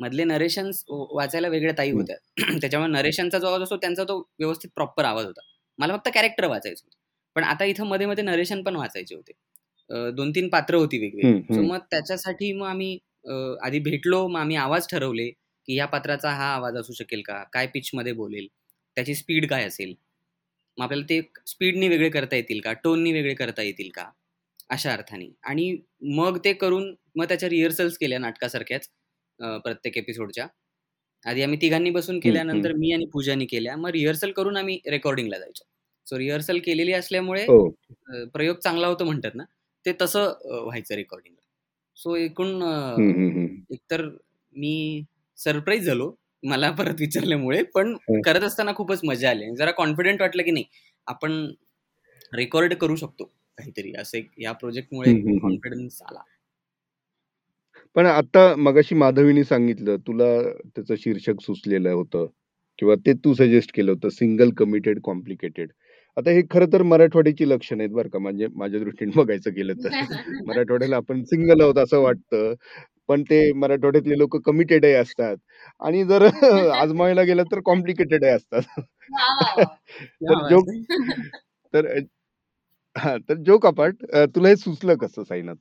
मधले 0.00 0.24
नरेशन 0.24 0.70
वाचायला 0.88 1.48
वेगळ्या 1.48 1.74
ताई 1.78 1.90
होत्या. 1.90 2.16
त्याच्यामुळे 2.60 2.90
नरेशनचा 2.92 3.38
जो 3.38 3.46
आवाज 3.46 3.62
असतो 3.62 3.76
त्यांचा 3.76 4.04
तो 4.04 4.18
व्यवस्थित 4.38 4.70
प्रॉपर 4.74 5.04
आवाज 5.04 5.26
होता. 5.26 5.40
मला 5.78 5.96
फक्त 5.96 6.08
कॅरेक्टर 6.14 6.46
वाचायचं 6.46 6.82
होतं. 6.86 6.96
पण 7.36 7.44
आता 7.44 7.64
इथं 7.64 7.86
मध्ये 7.86 8.06
मध्ये 8.06 8.24
नरेशन 8.24 8.62
पण 8.62 8.76
वाचायचे 8.76 9.14
होते. 9.14 9.32
दोन 10.10 10.30
तीन 10.30 10.48
पात्र 10.48 10.74
होती 10.74 10.98
वेगवेगळी. 10.98 11.54
सो 11.54 11.62
मग 11.62 11.78
त्याच्यासाठी 11.90 12.52
मग 12.52 12.66
आम्ही 12.66 12.98
आधी 13.64 13.78
भेटलो 13.80 14.26
मग 14.28 14.38
आम्ही 14.40 14.56
आवाज 14.56 14.86
ठरवले 14.90 15.28
की 15.68 15.74
या 15.76 15.86
पात्राचा 15.86 16.30
हा 16.30 16.52
आवाज 16.54 16.76
असू 16.76 16.92
शकेल 16.92 17.22
का? 17.22 17.42
काय 17.52 17.66
पिच 17.66 17.90
मध्ये 17.94 18.12
बोलेल? 18.12 18.46
त्याची 18.96 19.14
स्पीड 19.14 19.48
काय 19.50 19.64
असेल? 19.66 19.94
मग 20.78 20.84
आपल्याला 20.84 21.04
ते 21.08 21.20
स्पीडनी 21.46 21.88
वेगळे 21.88 22.08
करता 22.10 22.36
येतील 22.36 22.60
का? 22.60 22.72
टोननी 22.84 23.12
वेगळे 23.12 23.34
करता 23.34 23.62
येतील 23.62 23.90
का? 23.94 24.04
अशा 24.70 24.92
अर्थाने. 24.92 25.28
आणि 25.44 25.76
मग 26.16 26.38
ते 26.44 26.52
करून 26.52 26.94
मग 27.16 27.24
त्याच्या 27.28 27.48
रिहर्सल्स 27.48 27.96
केल्या 27.98 28.18
नाटकासारख्याच 28.18 28.88
प्रत्येक 29.64 29.96
एपिसोडच्या 29.98 30.46
आधी 31.24 31.42
आम्ही 31.42 31.58
तिघांनी 31.62 31.90
बसून 31.90 32.18
केल्यानंतर 32.20 32.72
मी 32.72 32.92
आणि 32.94 33.04
पूजानी 33.12 33.46
केल्या. 33.46 33.76
मग 33.76 33.90
रिहर्सल 33.90 34.32
करून 34.32 34.56
आम्ही 34.56 34.78
रेकॉर्डिंगला 34.86 35.38
जायचो. 35.38 35.64
सो 36.06 36.18
रिहर्सल 36.18 36.58
केलेली 36.64 36.92
असल्यामुळे 36.92 37.44
हो. 37.44 37.68
प्रयोग 38.34 38.56
चांगला 38.64 38.86
होतो 38.86 39.04
म्हणतात 39.04 39.34
ना? 39.34 39.44
ते 39.86 39.92
तसं 40.00 40.32
व्हायचं 40.64 40.94
रेकॉर्डिंग 40.94 41.33
सो 41.96 42.14
एकूण 42.16 42.62
एकतर 43.72 44.02
मी 44.54 45.02
सरप्राईज 45.38 45.86
झालो 45.86 46.14
मला 46.42 46.70
परत 46.70 47.00
विचारल्यामुळे 47.00 47.62
पण 47.74 47.96
करत 48.24 48.42
असताना 48.44 48.72
खूपच 48.76 49.00
मजा 49.04 49.30
आली. 49.30 49.54
जरा 49.56 49.70
कॉन्फिडेंट 49.70 50.20
वाटलं 50.20 50.42
की 50.42 50.50
नाही 50.50 50.64
आपण 51.06 51.32
रेकॉर्ड 52.32 52.74
करू 52.74 52.96
शकतो 52.96 53.24
काहीतरी 53.58 53.92
असे 53.98 54.26
या 54.38 54.52
प्रोजेक्टमुळे 54.52 55.14
कॉन्फिडन्स 55.38 56.00
आला. 56.02 56.20
पण 57.96 58.06
आता 58.06 58.54
मगाशी 58.56 58.94
माधवीने 58.94 59.44
सांगितलं 59.44 59.96
तुला 60.06 60.26
त्याचं 60.66 60.94
शीर्षक 60.98 61.40
सुचलेलं 61.42 61.90
होतं 61.90 62.26
किंवा 62.78 62.94
ते 63.06 63.12
तू 63.24 63.34
सजेस्ट 63.34 63.74
केलं 63.74 63.92
होतं 63.92 64.08
सिंगल 64.08 64.50
कमिटेड 64.50 65.00
कॉम्प्लिकेटेड. 65.04 65.70
आता 66.16 66.30
हे 66.30 66.42
खरं 66.50 66.66
तर 66.72 66.82
मराठवाड्याची 66.82 67.48
लक्षण 67.48 67.80
आहेत 67.80 67.90
बरं 67.90 68.08
का. 68.08 68.18
म्हणजे 68.18 68.46
माझ्या 68.54 68.80
दृष्टीने 68.80 69.12
बघायचं 69.16 69.54
गेलं 69.56 69.72
तर. 69.84 69.90
मराठवाड्याला 70.48 70.96
आपण 70.96 71.22
सिंगल 71.24 71.60
आहोत 71.60 71.78
असं 71.78 72.00
वाटतं. 72.00 72.54
पण 73.08 73.22
ते 73.22 73.40
मराठवाड्यातले 73.52 74.18
लोक 74.18 74.36
कमिटेड 74.46 74.86
असतात. 74.86 75.36
आणि 75.80 76.04
जर 76.04 76.22
आजमावायला 76.74 77.22
गेलं 77.22 77.42
तर 77.52 77.60
कॉम्प्लिकेटेड 77.64 78.24
असतात. 78.24 78.80
तर 80.22 80.48
जोक 80.50 80.70
तर 81.74 81.86
हा 82.96 83.16
तर 83.28 83.34
जोक 83.46 83.66
अपार्ट 83.66 84.04
तुला 84.34 84.48
हे 84.48 84.56
सुचलं 84.56 84.96
कसं 84.96 85.24
साईनाथ? 85.24 85.56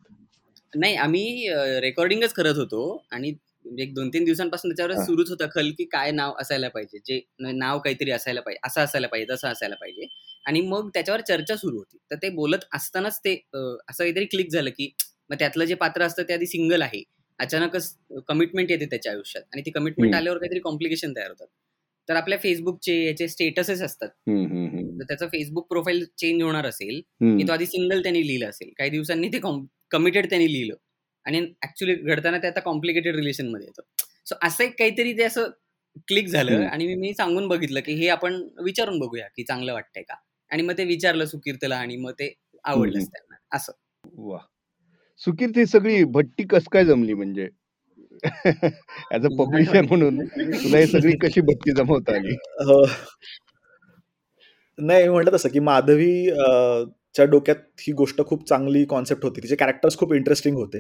नाही 0.74 0.96
आम्ही 0.96 1.48
रेकॉर्डिंगच 1.82 2.34
करत 2.34 2.58
होतो 2.58 2.84
आणि 3.12 3.32
एक 3.80 3.94
दोन 3.94 4.10
तीन 4.10 4.24
दिवसांपासून 4.26 4.72
त्याच्यावर 4.72 5.04
सुरूच 5.06 5.30
होता 5.30 5.46
खल 5.52 5.70
की 5.78 5.84
काय 5.92 6.12
नाव 6.12 6.34
असायला 6.42 6.68
पाहिजे 6.70 7.00
जे 7.06 7.20
नाव 7.54 7.80
काहीतरी 7.80 8.12
असायला 8.12 8.42
पाहिजे 8.42 8.60
असं 8.68 8.82
असायला 8.82 9.08
पाहिजे 9.08 9.34
तसं 9.34 9.48
असायला 9.48 9.76
पाहिजे. 9.76 10.08
आणि 10.46 10.62
मग 10.62 10.90
त्याच्यावर 10.94 11.22
चर्चा 11.22 11.56
सुरू 11.56 11.78
होती. 11.78 11.98
तर 12.12 12.16
ते 12.24 12.30
बोलत 12.32 12.66
असतानाच 12.76 13.20
ते 13.26 13.34
असं 13.54 14.04
काहीतरी 14.04 14.26
क्लिक 14.26 14.50
झालं 14.52 14.70
की 14.78 14.92
मग 15.30 15.36
त्यातलं 15.40 15.66
जे 15.66 15.76
पात्र 15.76 16.04
असतं 16.04 16.24
ते 16.30 16.34
आधी 16.34 16.46
सिंगल 16.46 16.82
आहे. 16.82 17.04
अचानकच 17.40 17.94
कमिटमेंट 18.28 18.72
येते 18.72 18.86
त्याच्या 18.86 19.12
आयुष्यात 19.12 19.44
आणि 19.54 19.62
ती 19.66 19.72
कमिटमेंट 19.72 20.14
आल्यावर 20.16 20.38
काहीतरी 20.40 20.60
कॉम्प्लिकेशन 20.60 21.14
तयार 21.16 21.30
होतात. 21.30 21.48
तर 22.10 22.16
आपल्या 22.16 22.38
फेसबुकचे 22.40 22.96
याचे 23.06 23.28
स्टेटसच 23.28 23.82
असतात. 23.82 24.10
तर 25.00 25.04
त्याचं 25.08 25.28
फेसबुक 25.28 25.68
प्रोफाईल 25.70 26.04
चेंज 26.18 26.42
होणार 26.44 26.66
असेल 26.66 27.00
की 27.38 27.48
तो 27.48 27.52
आधी 27.54 27.66
सिंगल 27.66 28.02
त्यांनी 28.02 28.26
लिहिलं 28.28 28.50
असेल. 28.50 28.70
काही 28.78 28.90
दिवसांनी 28.90 29.28
ते 29.34 29.40
कमिटेड 29.92 30.30
त्यांनी 30.30 30.52
लिहिलं. 30.54 30.76
आणि 31.26 31.40
ऍक्च्युली 31.64 31.96
घडताना 31.96 32.38
ते 32.38 32.48
आता 32.48 32.60
कॉम्प्लिकेटेड 32.60 33.16
रिलेशनमध्ये 33.16 33.68
येतं. 33.68 33.82
सो 34.26 34.36
असं 34.42 34.64
एक 34.64 34.80
काहीतरी 34.80 35.18
ते 35.18 35.24
असं 35.24 35.50
क्लिक 36.08 36.28
झालं 36.28 36.66
आणि 36.66 36.96
मी 36.96 37.14
सांगून 37.14 37.48
बघितलं 37.48 37.80
की 37.80 37.94
हे 37.94 38.08
आपण 38.08 38.42
विचारून 38.64 39.00
बघूया 39.00 39.28
की 39.28 39.44
चांगलं 39.44 39.74
वाटतंय 39.74 40.04
का? 40.04 40.16
आणि 40.52 40.64
मग 40.64 40.78
ते 40.78 40.84
विचारलं 40.86 41.26
सुकीर्तला 41.26 41.76
आणि 41.76 41.98
मग 41.98 42.12
ते 42.12 42.34
आवडलंच 42.64 43.08
त्यांना. 43.08 43.36
असं. 43.56 43.72
वा 44.18 44.38
सुकीर्ती 45.22 45.66
सगळी 45.66 46.04
भट्टी 46.04 46.44
कस 46.44 46.68
काय 46.72 46.86
जमली 46.86 47.14
म्हणजे? 47.14 47.48
ऍज 49.14 49.26
अ 49.26 49.30
पब्लिशर 49.40 49.82
म्हणून 49.82 50.20
तुला 50.26 50.78
हे 50.78 50.88
सगळी 50.88 51.16
कशी 51.18 51.42
भट्टी 51.42 51.72
जमवता 51.72 52.16
आली. 52.16 52.36
नाही 54.78 55.08
म्हटलं 55.10 55.32
तसं 55.34 55.50
की 55.50 55.60
माधवी 55.60 56.30
च्या 57.16 57.26
डोक्यात 57.26 57.56
ही 57.80 57.94
गोष्ट 57.94 58.22
खूप 58.28 58.48
चांगली 58.50 58.84
कॉन्सेप्ट 58.90 59.24
होती. 59.26 59.42
तिचे 59.42 59.56
कॅरेक्टर्स 59.56 59.98
खूप 59.98 60.14
इंटरेस्टिंग 60.14 60.56
होते. 60.58 60.80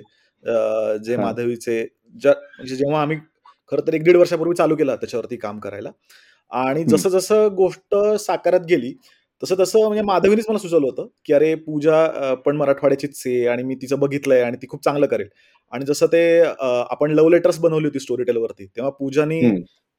जे 1.05 1.17
माधवीचे 1.17 1.81
म्हणजे 2.15 2.75
जेव्हा 2.75 3.01
आम्ही 3.01 3.17
खरं 3.71 3.87
तर 3.87 3.93
एक 3.93 4.03
दीड 4.03 4.17
वर्षापूर्वी 4.17 4.55
चालू 4.55 4.75
केलं 4.75 4.95
त्याच्यावरती 4.95 5.35
काम 5.37 5.59
करायला. 5.59 5.89
आणि 6.51 6.83
जसं 6.85 7.09
जसं 7.09 7.47
गोष्ट 7.55 7.95
साकारत 8.19 8.65
गेली 8.69 8.93
तसं 9.43 9.55
तसं 9.59 9.79
म्हणजे 9.79 10.01
माधवीनेच 10.05 10.45
मला 10.49 10.59
सुचवलं 10.59 10.85
होतं 10.85 11.07
की 11.25 11.33
अरे 11.33 11.53
पूजा 11.57 12.33
पण 12.45 12.55
मराठवाड्याचीच 12.57 13.21
आहे 13.25 13.45
आणि 13.47 13.63
मी 13.63 13.75
तिचं 13.81 13.99
बघितलंय 13.99 14.41
आणि 14.41 14.57
ती 14.61 14.67
खूप 14.69 14.83
चांगलं 14.83 15.05
करेल. 15.07 15.27
आणि 15.73 15.85
जसं 15.85 16.07
ते 16.07 16.21
आपण 16.59 17.11
लव्ह 17.11 17.29
लेटर्स 17.31 17.59
बनवली 17.59 17.85
होती 17.87 17.99
स्टोरी 17.99 18.23
टेलवरती 18.23 18.65
तेव्हा 18.67 18.91
पूजानी 18.99 19.41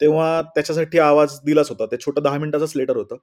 तेव्हा 0.01 0.41
त्याच्यासाठी 0.55 0.99
आवाज 0.99 1.39
दिलाच 1.47 1.69
होता. 1.71 1.87
ते 1.87 1.97
छोटं 2.05 2.23
दहा 2.23 2.39
मिनिटाचंच 2.39 2.73
लेटर 2.77 2.97
होतं. 2.97 3.17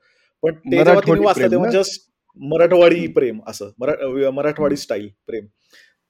पण 0.44 0.54
ते 0.56 0.78
जेव्हा 0.78 1.00
तिने 1.02 1.26
वाचलं 1.26 1.52
तेव्हा 1.52 1.70
जस्ट 1.72 2.02
मराठवाडी 2.40 3.06
प्रेम 3.16 3.40
असं 3.48 3.70
मराठवाडी 4.34 4.76
स्टाईल 4.78 5.08
प्रेम. 5.28 5.46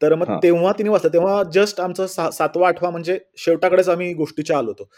तर 0.01 0.15
मग 0.15 0.37
तेव्हा 0.43 0.71
तिने 0.77 0.89
वाचलं 0.89 1.13
तेव्हा 1.13 1.41
जस्ट 1.53 1.79
आमचं 1.81 2.07
सातवा 2.31 2.67
आठवा 2.67 2.89
म्हणजे 2.89 3.17
शेवटाकडेच 3.37 3.89
आम्ही 3.89 4.13
गोष्टीच्या 4.13 4.57
आलो 4.57 4.67
होतो. 4.67 4.89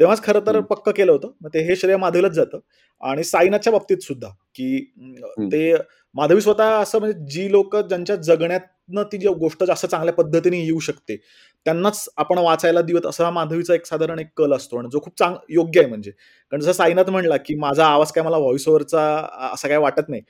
तेव्हाच 0.00 0.22
खरं 0.24 0.40
तर 0.46 0.60
पक्क 0.70 0.88
केलं 0.96 1.12
होतं 1.12 1.30
मग 1.42 1.48
ते 1.54 1.60
हे 1.66 1.76
श्रेय 1.76 1.96
माधवीलाच 1.96 2.32
जातं. 2.32 2.58
आणि 3.02 3.24
साईनाथच्या 3.24 3.72
बाबतीत 3.72 4.02
सुद्धा 4.02 4.28
की 4.54 4.78
ते 5.52 5.72
माधवी 6.14 6.40
स्वतः 6.40 6.70
असं 6.80 6.98
म्हणजे 7.00 7.24
जी 7.32 7.50
लोक 7.52 7.76
ज्यांच्या 7.78 8.16
जगण्यातनं 8.18 9.02
ती 9.12 9.18
जी 9.18 9.28
गोष्ट 9.40 9.64
जास्त 9.64 9.86
चांगल्या 9.86 10.14
पद्धतीने 10.14 10.58
येऊ 10.60 10.78
शकते 10.80 11.16
त्यांनाच 11.66 12.08
आपण 12.16 12.38
वाचायला 12.38 12.80
दिवत 12.82 13.06
असा 13.06 13.24
हा 13.24 13.30
माधवीचा 13.30 13.74
एक 13.74 13.86
साधारण 13.86 14.18
एक 14.18 14.26
कल 14.36 14.52
असतो. 14.54 14.78
आणि 14.78 14.88
जो 14.92 15.00
खूप 15.04 15.18
चांग 15.18 15.34
योग्य 15.50 15.80
आहे 15.80 15.88
म्हणजे. 15.88 16.10
कारण 16.10 16.60
जसं 16.62 16.72
साईनाथ 16.72 17.10
म्हणला 17.10 17.36
की 17.38 17.54
माझा 17.56 17.86
आवाज 17.86 18.12
काय 18.12 18.24
मला 18.24 18.38
व्हॉइस 18.38 18.68
ओव्हरचा 18.68 19.04
असं 19.52 19.68
काय 19.68 19.78
वाटत 19.78 20.08
नाही. 20.08 20.22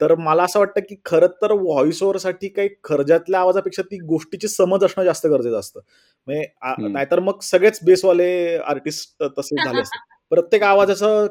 तर 0.00 0.14
मला 0.16 0.42
असं 0.44 0.58
वाटतं 0.58 0.80
की 0.88 0.96
खरं 1.04 1.26
तर 1.42 1.52
व्हॉइस 1.52 2.02
ओव्हरसाठी 2.02 2.48
काही 2.48 2.68
खर्जातल्या 2.84 3.40
आवाजापेक्षा 3.40 3.82
ती 3.82 3.98
गोष्टीची 4.06 4.48
समज 4.48 4.84
असणं 4.84 5.04
जास्त 5.04 5.26
गरजेचं 5.26 5.58
असतं. 5.58 5.80
म्हणजे 6.26 6.88
नाहीतर 6.88 7.20
मग 7.20 7.40
सगळेच 7.42 7.78
बेसवाले 7.84 8.30
आर्टिस्ट 8.58 9.22
तसे 9.38 9.64
झाले 9.64 9.80
असते. 9.80 9.98
प्रत्येक 10.32 10.62
आवाजाचं 10.62 11.26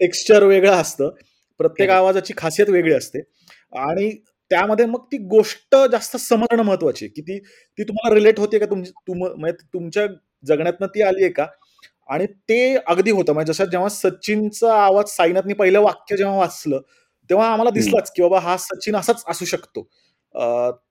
टेक्स्चर 0.00 0.44
वेगळं 0.44 0.72
असतं. 0.72 1.10
प्रत्येक 1.60 1.90
आवाजाची 1.90 2.34
खासियत 2.36 2.70
वेगळी 2.70 2.92
असते. 2.94 3.20
आणि 3.80 4.10
त्यामध्ये 4.50 4.84
मग 4.86 5.04
ती 5.12 5.18
गोष्ट 5.28 5.76
जास्त 5.92 6.16
समजणं 6.18 6.62
महत्वाची 6.62 7.08
की 7.08 7.20
ती 7.22 7.38
ती 7.38 7.82
तुम्हाला 7.84 8.14
रिलेट 8.14 8.38
होते 8.40 8.58
का? 8.58 8.66
म्हणजे 8.74 9.50
तुमच्या 9.64 10.06
जगण्यातनं 10.44 10.86
ती 10.86 11.02
आली 11.02 11.22
आहे 11.24 11.32
का? 11.32 11.46
आणि 12.08 12.26
ते 12.48 12.76
अगदी 12.86 13.10
होतं. 13.10 13.32
म्हणजे 13.32 13.52
जसं 13.52 13.64
जेव्हा 13.64 13.88
सचिनचा 13.90 14.74
आवाज 14.76 15.06
साईनाथनी 15.10 15.54
पहिलं 15.54 15.80
वाक्य 15.80 16.16
जेव्हा 16.16 16.36
वाचलं 16.36 16.80
तेव्हा 17.30 17.46
आम्हाला 17.48 17.70
दिसलाच 17.70 18.10
की 18.16 18.22
बाबा 18.22 18.38
हा 18.40 18.56
सचिन 18.56 18.96
असाच 18.96 19.24
असू 19.28 19.44
शकतो. 19.44 19.82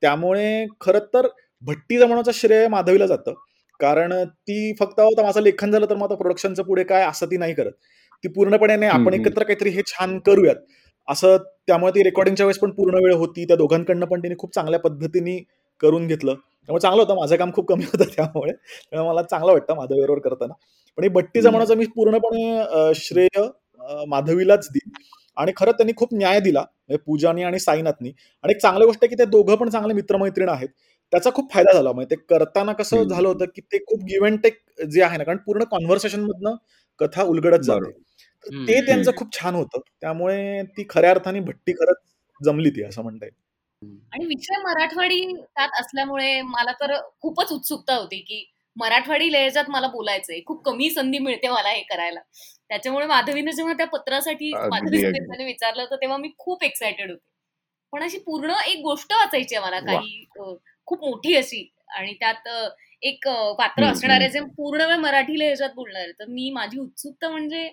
त्यामुळे 0.01 0.65
खरं 0.81 0.99
तर 1.13 1.27
भट्टी 1.63 1.97
जमवण्याचं 1.97 2.31
श्रेय 2.33 2.67
माधवीला 2.67 3.05
जातं. 3.07 3.33
कारण 3.79 4.13
ती 4.23 4.73
फक्त 4.79 4.99
माझं 5.19 5.41
लेखन 5.41 5.71
झालं 5.71 5.85
तर 5.89 5.95
मग 5.95 6.03
आता 6.03 6.15
प्रोडक्शनचं 6.15 6.63
पुढे 6.63 6.83
काय 6.83 7.03
असं 7.05 7.25
ती 7.31 7.37
नाही 7.37 7.53
करत. 7.53 7.71
ती 8.23 8.27
पूर्णपणे 8.33 8.75
नाही 8.75 8.91
आपण 8.91 9.13
एकत्र 9.13 9.43
काहीतरी 9.43 9.69
हे 9.69 9.81
छान 9.87 10.17
करूयात. 10.25 10.55
असं 11.07 11.37
त्यामुळे 11.67 11.91
ती 11.95 12.03
रेकॉर्डिंगच्या 12.03 12.45
वेळेस 12.45 12.59
पण 12.59 12.71
पूर्ण 12.71 13.03
वेळ 13.03 13.13
होती. 13.15 13.45
त्या 13.47 13.55
दोघांकडनं 13.57 14.05
पण 14.05 14.23
तिने 14.23 14.35
खूप 14.39 14.53
चांगल्या 14.55 14.79
पद्धतीने 14.79 15.37
करून 15.81 16.07
घेतलं. 16.07 16.33
त्यामुळे 16.33 16.81
चांगलं 16.81 17.01
होतं. 17.01 17.15
माझं 17.15 17.35
काम 17.35 17.51
खूप 17.55 17.67
कमी 17.69 17.83
होतं 17.93 18.09
त्यामुळे. 18.15 18.51
मला 18.97 19.21
चांगलं 19.23 19.51
वाटतं 19.51 19.75
माधवीवर 19.75 20.19
करताना. 20.19 20.53
पण 20.97 21.03
ही 21.03 21.09
बट्टी 21.09 21.41
जमवण्याचं 21.41 21.77
मी 21.77 21.85
पूर्णपणे 21.95 22.93
श्रेय 22.95 23.41
माधवीलाच 24.07 24.67
देईन. 24.73 24.91
आणि 25.37 25.51
खरं 25.57 25.71
त्यांनी 25.71 25.93
खूप 25.97 26.13
न्याय 26.13 26.39
दिला 26.39 26.59
म्हणजे 26.61 26.97
पूजानी 27.05 27.43
आणि 27.43 27.59
साईनाथनी. 27.59 28.11
आणि 28.43 28.53
एक 28.53 28.61
चांगली 28.61 28.85
गोष्ट 28.85 28.99
आहे 29.03 29.09
की 29.09 29.15
ते 29.15 29.25
दोघं 29.25 29.55
पण 29.55 29.69
चांगले 29.69 29.93
मित्रमैत्रीण 29.93 30.49
आहेत. 30.49 30.69
त्याचा 31.13 31.29
खूप 31.33 31.51
फायदा 31.53 31.73
झाला. 31.73 31.91
म्हणजे 31.91 32.15
ते 32.15 32.21
करताना 32.29 32.73
कसं 32.73 33.03
झालं 33.03 33.27
होतं 33.27 33.45
की 33.55 33.61
ते 33.61 33.77
खूप 33.79 34.03
गिव्ह 34.03 34.35
टेक 34.43 34.59
जे 34.89 35.03
आहे 35.03 35.17
ना 35.17 35.23
कारण 35.23 35.37
पूर्ण 35.37 35.63
कॉन्व्हर्सेशन 35.63 36.23
मधनं 36.23 36.55
कथा 36.99 37.23
उलगडत 37.23 37.63
जाते. 37.63 37.91
ते 38.67 38.79
त्यांचं 38.85 39.11
खूप 39.17 39.33
छान 39.33 39.55
होतं. 39.55 39.79
त्यामुळे 40.01 40.61
ती 40.77 40.85
खऱ्या 40.89 41.11
अर्थाने 41.11 41.39
भट्टी 41.39 41.73
खरंच 41.73 41.97
जमली 42.41 42.69
ती 42.69 42.83
असं 42.83 43.01
म्हणता 43.01 43.25
येईल. 43.25 43.33
आणि 44.13 44.25
विषय 44.25 44.61
मराठवाडी 44.63 45.21
त्यात 45.35 45.79
असल्यामुळे 45.79 46.41
मला 46.41 46.71
तर 46.71 46.95
खूपच 47.21 47.51
उत्सुकता 47.51 47.95
होती 47.95 48.19
की 48.19 48.43
मराठवाडी 48.77 49.31
लहेजात 49.31 49.69
मला 49.69 49.87
बोलायचंय. 49.87 50.39
खूप 50.45 50.63
कमी 50.65 50.89
संधी 50.89 51.19
मिळते 51.19 51.49
मला 51.49 51.69
हे 51.69 51.81
करायला. 51.85 52.19
त्याच्यामुळे 52.69 53.05
माधवीने 53.07 53.51
जेव्हा 53.51 53.73
त्या 53.73 53.85
पत्रासाठी 53.87 54.51
माधवी 54.63 55.45
विचारलं 55.45 55.81
होतं 55.81 55.95
तेव्हा 56.01 56.17
मी 56.17 56.29
खूप 56.37 56.63
एक्सायटेड 56.63 57.09
होते. 57.11 57.23
पण 57.93 58.03
अशी 58.03 58.17
पूर्ण 58.19 58.53
एक 58.67 58.79
गोष्ट 58.83 59.13
वाचायची 59.13 59.57
मला 59.57 59.79
काही 59.81 60.25
खूप 60.87 61.03
मोठी 61.05 61.35
अशी. 61.35 61.69
आणि 61.89 62.13
त्यात 62.19 62.47
एक 63.03 63.27
पात्र 63.59 63.85
असणार 63.85 64.19
आहे 64.21 64.29
जे 64.29 64.39
पूर्ण 64.57 64.81
वेळ 64.81 64.97
मराठी 64.97 65.39
लहेजात 65.39 65.69
बोलणार 65.75 66.01
आहे 66.01 66.11
तर 66.19 66.25
मी 66.29 66.49
माझी 66.51 66.79
उत्सुकता 66.79 67.29
म्हणजे 67.29 67.67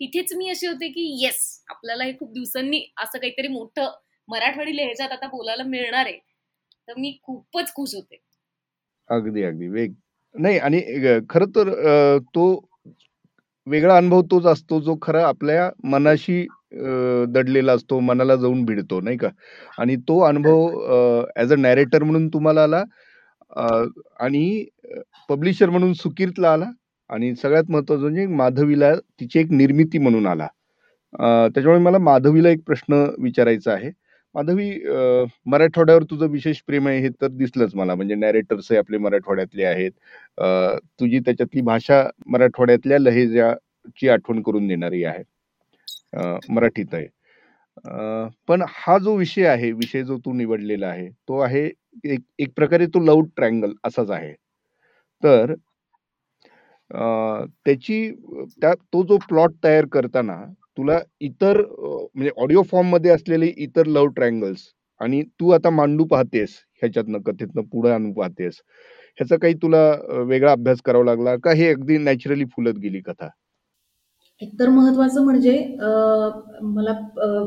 तिथेच 0.00 0.32
मी 0.34 0.48
अशी 0.50 0.66
होते 0.66 0.88
की 0.88 1.02
येस 1.24 1.38
आपल्याला 1.68 2.04
हे 2.04 2.12
खूप 2.12 2.32
दिवसांनी 2.32 2.80
असं 2.98 3.18
काहीतरी 3.18 3.48
मोठं 3.48 3.90
मराठवाडी 4.28 4.76
लहेजात 4.76 5.12
आता 5.12 5.26
बोलायला 5.28 5.62
मिळणार 5.64 6.06
आहे. 6.06 6.18
तर 6.88 6.94
मी 6.98 7.18
खूपच 7.22 7.72
खुश 7.74 7.94
होते. 7.94 8.16
अगदी 9.10 9.42
अगदी. 9.42 9.68
वेग 9.68 9.94
नाही 10.34 10.58
आणि 10.58 10.80
खरं 11.30 11.46
तर 11.56 11.68
तो 12.34 12.44
वेगळा 13.66 13.96
अनुभव 13.96 14.22
तोच 14.30 14.46
असतो 14.46 14.80
जो 14.80 14.96
खरा 15.02 15.26
आपल्या 15.26 15.70
मनाशी 15.84 16.46
दडलेला 17.34 17.72
असतो 17.72 17.98
मनाला 18.00 18.36
जाऊन 18.36 18.64
भिडतो 18.64 19.00
नाही 19.00 19.16
का? 19.16 19.28
आणि 19.78 19.96
तो 20.08 20.18
अनुभव 20.20 21.26
ऍज 21.36 21.52
अ 21.52 21.56
नॅरेटर 21.56 22.02
म्हणून 22.02 22.28
तुम्हाला 22.28 22.62
आला 22.62 22.82
आणि 24.20 24.64
पब्लिशर 25.28 25.70
म्हणून 25.70 25.92
सुकीर्तला 25.94 26.52
आला 26.52 26.70
आणि 27.10 27.34
सगळ्यात 27.36 27.70
महत्वाचं 27.70 28.02
म्हणजे 28.02 28.26
माधवीला 28.26 28.94
तिची 29.20 29.38
एक 29.40 29.50
निर्मिती 29.52 29.98
म्हणून 29.98 30.26
आला. 30.26 30.46
त्याच्यामुळे 31.54 31.80
मला 31.82 31.98
माधवीला 31.98 32.48
एक 32.50 32.60
प्रश्न 32.66 33.04
विचारायचा 33.22 33.72
आहे. 33.72 33.90
माधवी 34.34 34.68
मराठवाड्यावर 35.46 36.02
तुझं 36.10 36.26
विशेष 36.30 36.60
प्रेम 36.66 36.88
आहे 36.88 36.98
हे 37.00 37.08
तर 37.20 37.28
दिसलंच 37.28 37.74
मला. 37.74 37.94
म्हणजे 37.94 38.14
नॅरेटर्स 38.14 38.70
आपले 38.78 38.98
मराठवाड्यातले 38.98 39.64
आहेत. 39.64 39.90
तुझी 41.00 41.18
त्याच्यातली 41.24 41.60
भाषा 41.62 42.02
मराठवाड्यातल्या 42.26 42.98
लहेजाची 42.98 44.08
आठवण 44.08 44.42
करून 44.42 44.66
देणारी 44.68 45.04
आहे. 45.04 45.22
मराठीत 46.50 46.94
आहे. 46.94 47.06
पण 48.48 48.62
हा 48.68 48.96
जो 48.98 49.14
विषय 49.16 49.46
आहे 49.46 49.70
विषय 49.72 50.02
जो 50.04 50.18
तू 50.24 50.32
निवडलेला 50.32 50.86
आहे 50.88 51.08
तो 51.28 51.38
आहे 51.40 51.64
एक 52.04 52.20
एक 52.38 52.52
प्रकारे 52.56 52.86
तो 52.94 53.00
लव 53.04 53.20
ट्रँगल 53.36 53.72
असाच 53.84 54.10
आहे. 54.10 54.32
तर 55.22 55.54
त्याची 57.66 58.10
त्या 58.60 58.72
तो 58.92 59.02
जो 59.06 59.16
प्लॉट 59.28 59.52
तयार 59.64 59.86
करताना 59.92 60.36
तुला 60.76 60.98
इतर 61.20 61.60
म्हणजे 61.60 62.30
ऑडिओ 62.36 62.62
फॉर्ममध्ये 62.70 63.10
असलेले 63.10 63.52
इतर 63.56 63.86
लव्ह 63.86 64.12
ट्रँगल्स 64.16 64.62
आणि 65.00 65.22
तू 65.40 65.50
आता 65.50 65.70
मांडू 65.70 66.04
पाहतेस 66.04 66.50
ह्याच्यातनं 66.82 67.18
कथेतनं 67.26 67.62
पुढे 67.72 67.90
आणू 67.90 68.12
पाहतेस 68.12 68.60
ह्याचा 69.18 69.36
काही 69.42 69.54
तुला 69.62 69.80
वेगळा 70.28 70.52
अभ्यास 70.52 70.80
करावा 70.84 71.04
लागला 71.04 71.34
का? 71.36 71.52
हे 71.52 71.68
अगदी 71.68 71.98
नॅचरली 71.98 72.44
फुलत 72.54 72.78
गेली 72.82 73.00
कथा. 73.00 73.28
एकतर 74.42 74.68
महत्वाचं 74.68 75.24
म्हणजे 75.24 75.58
मला 76.62 76.92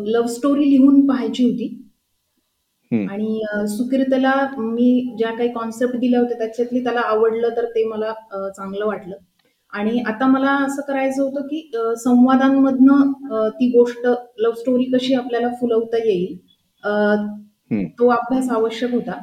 लव्ह 0.06 0.28
स्टोरी 0.28 0.70
लिहून 0.70 1.06
पाहायची 1.08 1.44
होती. 1.44 1.68
आणि 2.92 3.42
सुकीर्तला 3.70 4.34
मी 4.58 5.16
ज्या 5.20 5.32
काही 5.38 5.50
कॉन्सेप्ट 5.54 5.96
दिल्या 6.00 6.20
होत्या 6.20 6.38
त्याच्यातली 6.38 6.84
त्याला 6.84 7.00
आवडलं 7.06 7.56
तर 7.58 7.66
ते 7.76 7.84
मला 7.88 8.14
चांगलं 8.50 8.86
वाटलं. 8.86 9.16
आणि 9.78 10.00
आता 10.08 10.28
मला 10.28 10.52
असं 10.66 10.82
करायचं 10.88 11.22
होतं 11.24 11.48
की 11.48 11.70
संवादांमधनं 12.04 13.50
ती 13.56 13.70
गोष्ट 13.72 14.08
लव्ह 14.40 14.56
स्टोरी 14.60 14.84
कशी 14.94 15.14
आपल्याला 15.14 15.50
फुलवता 15.60 15.98
येईल 16.06 16.38
तो 18.00 18.08
अभ्यास 18.12 18.50
आवश्यक 18.52 18.94
होता. 18.94 19.18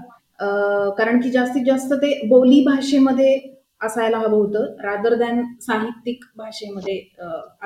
कारण 0.98 1.20
की 1.20 1.30
जास्तीत 1.30 1.62
जास्त 1.66 1.92
ते 1.94 2.12
बोली 2.28 2.60
भाषेमध्ये 2.64 3.38
असायला 3.82 4.18
हवं 4.18 4.36
होतं 4.36 4.74
रादर 4.84 5.14
दॅन 5.18 5.42
साहित्यिक 5.62 6.24
भाषेमध्ये 6.36 6.98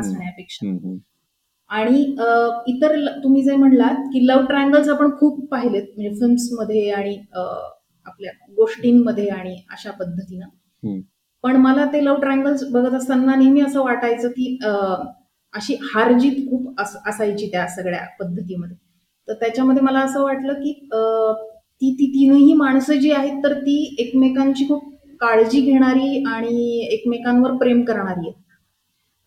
असण्यापेक्षा. 0.01 0.67
आणि 1.71 2.01
इतर 2.69 2.95
तुम्ही 3.25 3.43
जे 3.45 3.57
म्हणलात 3.57 4.05
की 4.13 4.27
लव्ह 4.27 4.47
ट्रायंगल्स 4.47 4.89
आपण 4.89 5.11
खूप 5.19 5.45
पाहिलेत 5.51 5.87
म्हणजे 5.97 6.15
फिल्म्समध्ये 6.21 6.91
आणि 6.91 7.17
आपल्या 7.35 8.33
गोष्टींमध्ये 8.57 9.29
आणि 9.29 9.57
अशा 9.73 9.91
पद्धतीनं. 9.91 10.47
पण 11.45 11.57
मला 11.57 11.85
ते 11.93 12.05
लव्ह 12.05 12.21
ट्रायंगल्स 12.21 12.65
बघत 12.73 12.95
असताना 12.95 13.35
नेहमी 13.35 13.61
असं 13.61 13.83
वाटायचं 13.85 14.29
की 14.29 14.57
अशी 15.55 15.75
हारजीत 15.95 16.49
खूप 16.51 16.81
असायची 16.81 17.47
त्या 17.53 17.67
सगळ्या 17.69 18.05
पद्धतीमध्ये. 18.21 18.77
तर 19.29 19.35
त्याच्यामध्ये 19.35 19.83
मला 19.83 20.01
असं 20.01 20.23
वाटलं 20.23 20.55
की 20.55 20.73
ती 21.83 21.91
ती 21.95 22.07
तीनही 22.15 22.53
माणसं 22.55 22.99
जी 23.01 23.11
आहेत 23.13 23.43
तर 23.45 23.53
ती 23.61 23.97
एकमेकांची 24.01 24.67
खूप 24.69 24.95
काळजी 25.21 25.61
घेणारी 25.63 26.23
आणि 26.29 26.81
एकमेकांवर 26.93 27.53
प्रेम 27.57 27.83
करणारी 27.85 28.29
आहे 28.29 28.33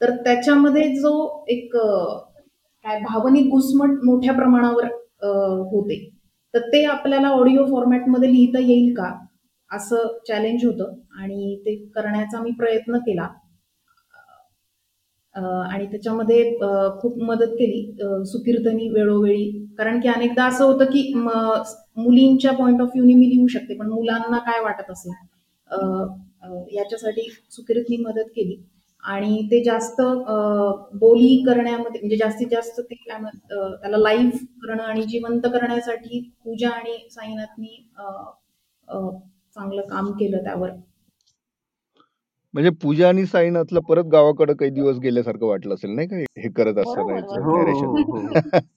तर 0.02 0.16
त्याच्यामध्ये 0.24 0.88
जो 0.96 1.14
एक 1.50 1.76
काय 1.76 3.00
भावनिक 3.00 3.50
घुसमट 3.50 4.04
मोठ्या 4.06 4.34
प्रमाणावर 4.34 4.86
होते. 5.72 5.98
तर 6.54 6.60
ते 6.68 6.84
आपल्याला 6.86 7.28
ऑडिओ 7.30 7.66
फॉर्मॅटमध्ये 7.66 8.32
लिहिता 8.32 8.60
येईल 8.60 8.94
का? 8.96 9.12
असं 9.72 10.18
चॅलेंज 10.28 10.66
होतं 10.66 10.94
आणि 11.22 11.56
ते 11.66 11.76
करण्याचा 11.96 12.42
मी 12.42 12.52
प्रयत्न 12.58 12.98
केला. 13.06 13.28
आणि 15.36 15.86
त्याच्यामध्ये 15.92 16.44
खूप 17.02 17.22
मदत 17.24 17.52
केली 17.60 17.82
सुकीर्तनी 18.26 18.88
वेळोवेळी. 18.90 19.46
कारण 19.78 20.00
की 20.02 20.08
अनेकदा 20.10 20.46
असं 20.46 20.66
होतं 20.66 20.86
की 20.86 21.14
मुलींच्या 21.16 22.52
पॉईंट 22.54 22.82
ऑफ 22.82 22.88
व्ह्यूने 22.88 23.14
मी 23.14 23.30
लिहू 23.30 23.48
शकते 23.48 23.78
पण 23.78 23.90
मुलांना 23.90 24.38
काय 24.50 24.62
वाटत 24.64 24.92
असेल? 24.92 25.14
याच्यासाठी 26.76 27.30
सुकीर्तनी 27.52 27.98
मदत 28.04 28.30
केली. 28.36 28.56
आणि 29.04 29.42
ते 29.52 29.64
जास्त 29.64 30.02
बोली 31.02 31.36
करण्यामध्ये 31.46 32.00
म्हणजे 32.02 32.18
जास्तीत 32.18 32.48
जास्त 32.52 32.80
ते 32.82 32.96
काय 32.96 33.22
त्याला 33.52 33.98
लाईव्ह 33.98 34.38
करणं 34.64 34.84
आणि 34.84 35.04
जिवंत 35.10 35.48
करण्यासाठी 35.54 36.20
पूजा 36.46 36.70
आणि 36.70 36.98
साईनाथनी 37.12 37.78
चांगलं 39.56 39.82
काम 39.82 40.12
केलं 40.12 40.44
त्यावर. 40.44 40.70
म्हणजे 42.54 42.70
पूजा 42.70 43.10
आणि 43.10 43.26
साईनाथला 43.26 43.80
परत 43.80 44.04
गावाकडे 44.04 44.54
काही 44.54 44.72
दिवस 44.72 44.98
गेल्यासारखं 44.98 45.46
वाटलं 45.46 45.74
असेल 45.74 45.90
नाही 45.90 46.08
का? 46.08 46.16
हे 46.18 46.50
करत 46.50 46.78
असताना 46.78 47.20
हो, 47.42 47.62
हो, 47.72 48.02
हो, 48.02 48.22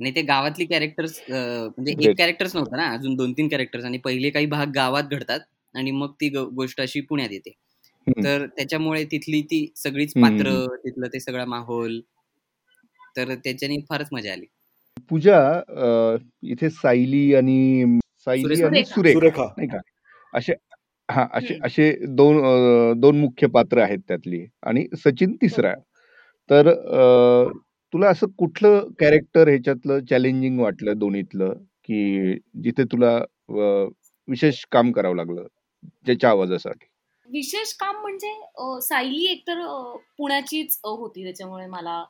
नाही 0.00 0.14
ते 0.14 0.22
गावातली 0.22 0.64
कॅरेक्टर्स 0.64 1.20
म्हणजे 1.30 2.10
एक 2.10 2.18
कॅरेक्टर्स 2.18 2.56
नव्हतं 2.56 2.76
ना 2.76 2.86
अजून 2.88 3.14
दोन 3.14 3.32
तीन 3.32 3.48
कॅरेक्टर्स 3.48 3.84
आणि 3.84 3.98
पहिले 3.98 4.30
काही 4.30 4.46
भाग 4.46 4.66
गावात 4.74 5.02
घडतात 5.10 5.40
आणि 5.74 5.90
मग 5.90 6.12
ती 6.12 6.28
गोष्ट 6.28 6.80
अशी 6.80 7.00
पुण्यात 7.00 7.28
येते. 7.32 7.52
तर 8.24 8.46
त्याच्यामुळे 8.46 9.04
तिथली 9.04 9.42
ती 9.42 9.72
सगळीच 9.76 10.12
पात्र 10.14 10.66
तिथलं 10.76 11.06
ते 11.06 11.20
सगळा 11.20 11.44
माहोल 11.44 12.00
तर 13.16 13.34
त्याच्याने 13.34 13.76
फारच 13.88 14.08
मजा 14.12 14.32
आली. 14.32 14.46
पूजा 15.08 15.60
इथे 16.42 16.70
सायली 16.70 17.34
आणि 17.34 17.98
सायली 18.18 18.62
आणि 18.62 18.84
सुरेखा. 18.84 19.44
नाही 19.56 19.68
का? 19.68 19.78
असे 20.32 20.52
हा 21.08 21.26
असे 21.34 21.58
असे 21.64 21.90
दोन 22.16 22.40
दोन 23.00 23.18
मुख्य 23.20 23.46
पात्र 23.46 23.80
आहेत 23.82 23.98
त्यातली 24.08 24.44
आणि 24.62 24.86
सचिन 25.04 25.34
तिसरा. 25.42 25.74
तर 26.50 26.70
तुला 27.92 28.08
असं 28.10 28.26
कुठलं 28.38 28.88
कॅरेक्टर 29.00 29.48
ह्याच्यातलं 29.48 30.04
चॅलेंजिंग 30.10 30.60
वाटलं 30.60 30.98
दोन्हीतलं? 30.98 31.52
की 31.84 32.34
जिथे 32.62 32.84
तुला 32.84 33.16
विशेष 34.28 34.64
काम 34.72 34.90
करावं 34.92 35.16
लागलं 35.16 35.46
ज्याच्या 36.06 36.30
आवाजासाठी? 36.30 36.86
विशेष 37.28 37.72
काम 37.74 38.00
म्हणजे 38.00 38.32
सायली 38.82 39.24
एकतर 39.26 39.60
पुण्याचीच 40.18 40.78
होती 40.84 41.24
त्याच्यामुळे 41.24 41.66
मला 41.66 42.02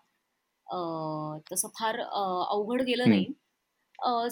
तसं 1.51 1.69
फार 1.75 1.99
अवघड 2.01 2.83
गेलं 2.83 3.09
नाही. 3.09 3.25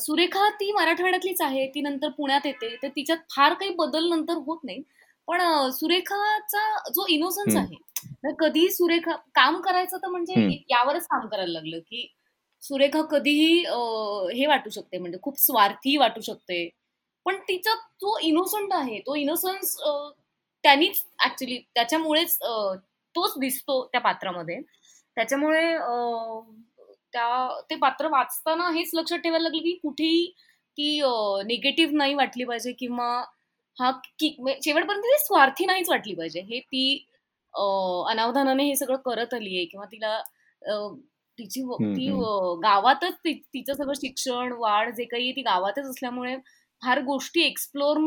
सुरेखा 0.00 0.48
ती 0.61 0.70
मराठवाड्यातलीच 0.72 1.40
आहे. 1.42 1.66
ती 1.74 1.80
नंतर 1.80 2.09
पुण्यात 2.16 2.46
येते. 2.46 2.74
तर 2.83 2.88
तिच्यात 2.96 3.18
फार 3.37 3.54
काही 3.54 3.74
बदल 3.78 4.09
नंतर 4.11 4.37
होत 4.46 4.64
नाही. 4.64 4.83
पण 5.28 5.40
सुरेखाचा 5.72 6.90
जो 6.94 7.06
इनोसन्स 7.09 7.56
आहे 7.56 8.33
कधी 8.40 8.68
सुरेखा 8.72 9.14
काम 9.35 9.61
करायचं 9.62 9.96
तर 10.02 10.09
म्हणजे 10.09 10.35
यावरच 10.70 11.06
काम 11.06 11.26
करायला 11.28 11.52
लागलं 11.52 11.78
की 11.80 12.06
सुरेखा 12.62 13.02
कधीही 13.11 13.59
हे 14.38 14.46
वाटू 14.46 14.70
शकते. 14.70 14.98
म्हणजे 14.98 15.18
खूप 15.22 15.38
स्वार्थी 15.40 15.96
वाटू 15.96 16.20
शकते. 16.20 16.68
पण 17.26 17.37
तिचा 17.48 17.74
जो 18.00 18.16
इनोसंट 18.22 18.72
आहे 18.74 18.98
तो 19.06 19.14
इनोसन्स 19.16 19.76
त्यांनीच 20.64 21.02
ऍक्च्युली 21.24 21.59
त्याच्यामुळेच 21.74 22.37
तोच 23.14 23.33
दिसतो 23.40 23.85
त्या 23.92 24.00
पात्रामध्ये. 24.00 24.61
त्याच्यामुळे 25.16 25.64
त्या 27.12 27.60
ते 27.70 27.76
पात्र 27.76 28.08
वाचताना 28.10 28.68
हेच 28.74 28.90
लक्षात 28.94 29.18
ठेवायला 29.18 29.42
लागलं 29.42 29.62
की 29.62 29.72
कुठेही 29.82 30.26
ती 30.78 31.00
निगेटिव्ह 31.46 31.96
नाही 31.96 32.14
वाटली 32.14 32.44
पाहिजे 32.44 32.72
किंवा 32.78 33.08
हा 33.78 33.90
की 34.18 34.28
शेवटपर्यंत 34.64 35.02
ती 35.04 35.18
स्वार्थी 35.18 35.66
नाहीच 35.66 35.88
वाटली 35.90 36.14
पाहिजे. 36.14 36.40
हे 36.40 36.60
ती 36.62 37.06
अनावधानाने 38.10 38.64
हे 38.64 38.74
सगळं 38.76 38.96
करत 39.04 39.34
आली 39.34 39.56
आहे 39.56 39.64
किंवा 39.66 39.86
तिला 39.92 40.20
तिची 41.38 41.62
ती 41.96 42.08
गावातच 42.62 43.14
तिचं 43.26 43.74
सगळं 43.74 43.92
शिक्षण 44.00 44.52
वाढ 44.58 44.90
जे 44.96 45.04
काही 45.04 45.32
ती 45.36 45.42
गावातच 45.42 45.88
असल्यामुळे 45.90 46.36
फार 46.82 47.00
गोष्टी 47.04 47.42
एक्सप्लोर 47.42 47.98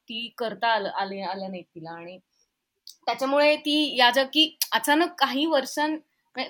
ती 0.00 0.28
करता 0.38 0.68
आले 1.00 1.20
आल्या 1.22 1.48
नाहीत 1.48 1.64
तिला. 1.64 1.90
आणि 1.90 2.18
त्याच्यामुळे 3.06 3.54
ती 3.56 3.96
या 3.98 4.10
जग 4.10 4.26
की 4.32 4.56
अचानक 4.72 5.14
काही 5.18 5.46
वर्षां 5.46 5.94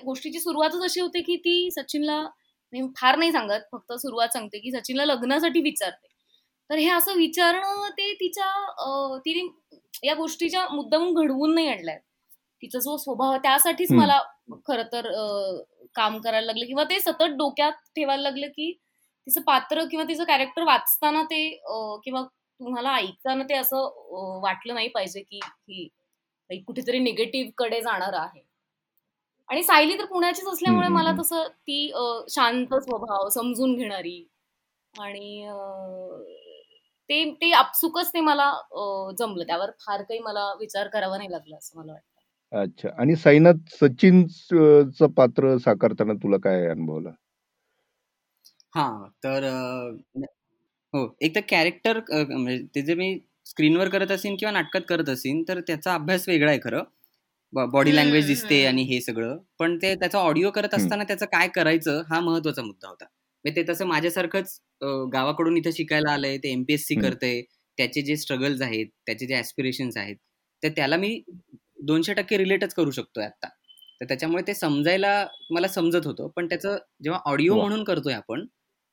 गोष्टीची 0.05 0.39
सुरुवातच 0.39 0.83
अशी 0.83 1.01
होते 1.01 1.21
की 1.21 1.35
ती 1.37 1.69
सचिनला 1.71 2.23
फार 2.97 3.15
नाही 3.17 3.31
सांगत 3.31 3.61
फक्त 3.71 3.93
सुरुवात 3.93 4.29
सांगते 4.33 4.59
की 4.59 4.71
सचिनला 4.71 5.05
लग्नासाठी 5.05 5.61
विचारते. 5.61 6.07
तर 6.69 6.77
हे 6.77 6.89
असं 6.89 7.15
विचारणं 7.17 7.89
ते 7.97 8.13
तिच्या 8.13 9.17
तिने 9.25 9.47
या 10.03 10.13
गोष्टीच्या 10.15 10.67
मुद्दाम 10.69 11.13
घडवून 11.13 11.53
नाही 11.55 11.67
आणलाय. 11.67 11.97
तिचा 12.63 12.79
जो 12.79 12.95
स्वभाव 12.97 13.37
त्यासाठीच 13.43 13.91
मला 13.93 14.19
खर 14.67 14.81
तर 14.93 15.09
काम 15.95 16.17
करायला 16.21 16.45
लागलं 16.45 16.65
किंवा 16.65 16.83
ते 16.83 16.99
सतत 16.99 17.35
डोक्यात 17.37 17.73
ठेवायला 17.95 18.21
लागलं 18.23 18.47
की 18.47 18.71
तिचं 19.27 19.41
पात्र 19.41 19.83
किंवा 19.91 20.05
तिचं 20.05 20.23
कॅरेक्टर 20.23 20.63
वाचताना 20.63 21.21
ते 21.23 21.47
किंवा 22.03 22.23
तुम्हाला 22.59 22.95
ऐकताना 22.95 23.43
ते 23.43 23.53
असं 23.55 24.39
वाटलं 24.43 24.73
नाही 24.73 24.87
पाहिजे 24.87 25.21
की 25.21 25.87
कुठेतरी 26.67 26.99
निगेटिव्हकडे 26.99 27.81
जाणार 27.81 28.13
आहे. 28.15 28.41
आणि 29.49 29.63
सायली 29.63 29.97
तर 29.99 30.05
पुण्याचीच 30.05 30.47
असल्यामुळे 30.47 30.87
मला 30.89 31.11
तसं 31.19 31.47
ती 31.59 31.87
शांत 32.29 32.73
स्वभाव 32.75 33.27
समजून 33.29 33.75
घेणारी. 33.75 34.23
आणि 34.93 35.47
ते 37.09 37.23
ते 37.41 37.51
आपसुकच 37.53 38.09
ते 38.13 38.21
मला 38.21 38.51
जमलं. 39.19 39.43
त्यावर 39.47 39.71
फार 39.79 40.01
काही 40.03 40.19
मला 40.19 40.51
विचार 40.59 40.87
करावा 40.87 41.17
नाही 41.17 41.31
लागला 41.31 41.57
असं 41.57 41.79
मला 41.79 41.91
वाटतं. 41.91 42.21
अच्छा. 42.53 42.89
आणि 42.99 43.15
साईनाथ 43.15 43.75
सचिन 43.75 44.23
पात्र 45.15 45.57
साकारताना 45.57 46.13
तुला 46.23 46.37
काय 46.39 46.67
अनुभवलं? 46.67 47.11
हा. 48.73 48.87
तर 49.23 49.43
हो. 50.93 51.05
एक 51.21 51.35
तर 51.35 51.41
कॅरेक्टर 51.49 51.99
म्हणजे 52.11 52.57
ते 52.75 52.81
जे 52.81 52.93
मी 52.95 53.17
स्क्रीनवर 53.45 53.89
करत 53.89 54.11
असेन 54.11 54.35
किंवा 54.39 54.51
नाटकात 54.51 54.81
करत 54.89 55.09
असेन 55.09 55.43
तर 55.47 55.59
त्याचा 55.67 55.93
अभ्यास 55.93 56.27
वेगळा 56.29 56.49
आहे 56.51 56.59
खरं. 56.63 56.83
बॉडी 57.55 57.95
लँग्वेज 57.95 58.25
दिसते 58.27 58.65
आणि 58.65 58.83
हे 58.83 58.99
सगळं. 59.01 59.37
पण 59.59 59.77
ते 59.81 59.93
त्याचा 59.95 60.19
ऑडिओ 60.19 60.49
करत 60.51 60.73
असताना 60.73 61.03
त्याचं 61.03 61.25
काय 61.31 61.47
करायचं 61.55 62.01
हा 62.09 62.19
महत्त्वाचा 62.21 62.61
मुद्दा 62.63 62.87
होता. 62.89 63.05
म्हणजे 63.45 63.61
ते 63.61 63.71
तसं 63.71 63.85
माझ्यासारखंच 63.87 64.59
गावाकडून 65.13 65.57
इथे 65.57 65.71
शिकायला 65.71 66.11
आलंय 66.13 66.37
ते 66.37 66.51
एमपीएससी 66.51 66.95
करतंय 66.95 67.41
त्याचे 67.77 68.01
जे 68.01 68.15
स्ट्रगल्स 68.17 68.61
आहेत 68.61 68.87
त्याचे 69.05 69.25
जे 69.25 69.37
ऍस्पिरेशन्स 69.37 69.97
आहेत 69.97 70.15
तर 70.63 70.69
त्याला 70.75 70.97
मी 70.97 71.21
दोनशे 71.87 72.13
टक्के 72.13 72.37
रिलेटच 72.37 72.73
करू 72.73 72.91
शकतोय 72.91 73.23
आता 73.25 73.47
तर 74.01 74.05
त्याच्यामुळे 74.05 74.43
ते 74.47 74.53
समजायला 74.53 75.11
मला 75.51 75.67
समजत 75.67 76.05
होतं 76.05 76.27
पण 76.35 76.47
त्याचं 76.47 76.77
जेव्हा 77.03 77.19
ऑडिओ 77.25 77.55
म्हणून 77.55 77.83
करतोय 77.83 78.13
आपण 78.13 78.45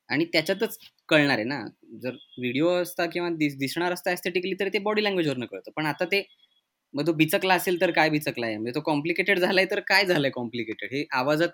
आणि 0.08 0.24
त्याच्यातच 0.32 0.78
कळणार 1.08 1.36
आहे 1.38 1.44
ना. 1.44 1.60
जर 2.02 2.10
व्हिडिओ 2.38 2.70
असता 2.72 3.06
किंवा 3.06 3.28
दिसणार 3.38 3.92
असता 3.92 4.12
एस्थेटिकली 4.12 4.54
तर 4.60 4.68
ते 4.74 4.78
बॉडी 4.80 5.04
लँग्वेजवरनं 5.04 5.46
कळतं. 5.46 5.70
पण 5.76 5.86
आता 5.86 6.04
ते 6.04 6.20
मग 6.94 7.06
तो 7.06 7.12
बिचकला 7.12 7.54
असेल 7.54 7.80
तर 7.80 7.90
काय 7.90 8.08
बिचकला 8.10 8.46
आहे? 8.46 8.56
म्हणजे 8.56 8.74
तो 8.74 8.80
कॉम्प्लिकेटेड 8.86 9.38
झालाय 9.38 9.64
तर 9.70 9.80
काय 9.88 10.04
झालंय 10.06 10.30
कॉम्प्लिकेटेड 10.30 10.92
हे 10.92 11.04
आवाजात 11.12 11.48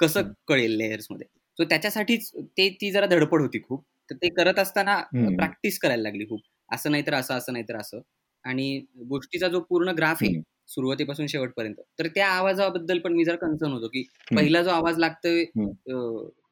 कसं 0.00 0.32
कळेल 0.48 0.76
लेयर्समध्ये? 0.76 1.26
सो 1.58 1.64
त्याच्यासाठीच 1.64 2.30
ते 2.58 2.68
ती 2.80 2.90
जरा 2.92 3.06
धडपड 3.06 3.40
होती 3.42 3.60
खूप. 3.62 3.84
तर 4.08 4.14
ते 4.16 4.28
करत 4.34 4.58
असताना 4.58 4.96
प्रॅक्टिस 5.14 5.78
करायला 5.78 6.02
लागली 6.02 6.24
खूप. 6.28 6.40
असं 6.68 6.90
नाही 6.90 7.02
तर 7.06 7.14
असं 7.14 7.34
असं 7.34 7.52
नाही 7.52 7.64
तर 7.68 7.76
असं. 7.76 8.00
आणि 8.44 8.78
गोष्टीचा 9.08 9.48
जो 9.48 9.60
पूर्ण 9.60 9.92
ग्राफ 9.96 10.18
आहे 10.22 10.40
सुरुवातीपासून 10.68 11.26
शेवटपर्यंत 11.26 11.74
तर 11.98 12.06
त्या 12.14 12.26
आवाजाबद्दल 12.28 12.98
पण 12.98 13.12
मी 13.12 13.24
जरा 13.24 13.36
कन्सर्न 13.36 13.72
होतो 13.72 13.88
की 13.88 14.02
पहिला 14.30 14.62
जो 14.62 14.70
आवाज 14.70 14.98
लागतोय 14.98 15.44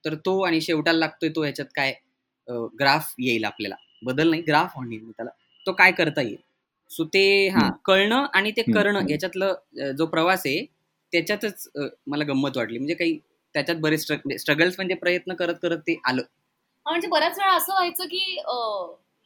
तर 0.05 0.15
तो 0.27 0.41
आणि 0.43 0.61
शेवटाला 0.61 0.99
लागतोय 0.99 1.29
तो 1.37 1.43
ह्याच्यात 1.43 1.67
काय 1.77 1.93
ग्राफ 2.79 3.15
येईल 3.19 3.45
आपल्याला. 3.45 3.77
बदल 4.03 4.31
नाही 4.31 4.43
ग्राफ 4.43 4.73
म्हणेल 4.77 5.11
त्याला. 5.11 5.31
तो 5.67 5.73
काय 5.73 5.93
करता 5.93 6.23
येईल? 6.23 6.37
सो 6.91 7.05
ते 7.15 7.23
हा 7.49 7.69
कळणं 7.85 8.27
आणि 8.35 8.51
ते 8.57 8.63
करणं 8.65 9.09
याच्यातलं 9.11 9.93
जो 9.99 10.07
प्रवास 10.07 10.43
आहे 10.47 10.65
त्याच्यातच 11.13 11.69
मला 12.07 12.25
गंमत 12.25 12.57
वाटली. 12.57 12.79
म्हणजे 12.79 12.95
काही 12.95 13.19
त्याच्यात 13.55 13.79
बरेच 13.81 14.07
स्ट्रगल्स 14.41 14.75
म्हणजे 14.77 14.95
प्रयत्न 14.95 15.35
करत 15.35 15.55
करत 15.63 15.79
ते 15.79 15.99
आलं. 16.09 16.23
म्हणजे 16.87 17.09
बऱ्याच 17.09 17.39
वेळा 17.39 17.55
असं 17.57 17.73
व्हायचं 17.73 18.07
की 18.07 18.19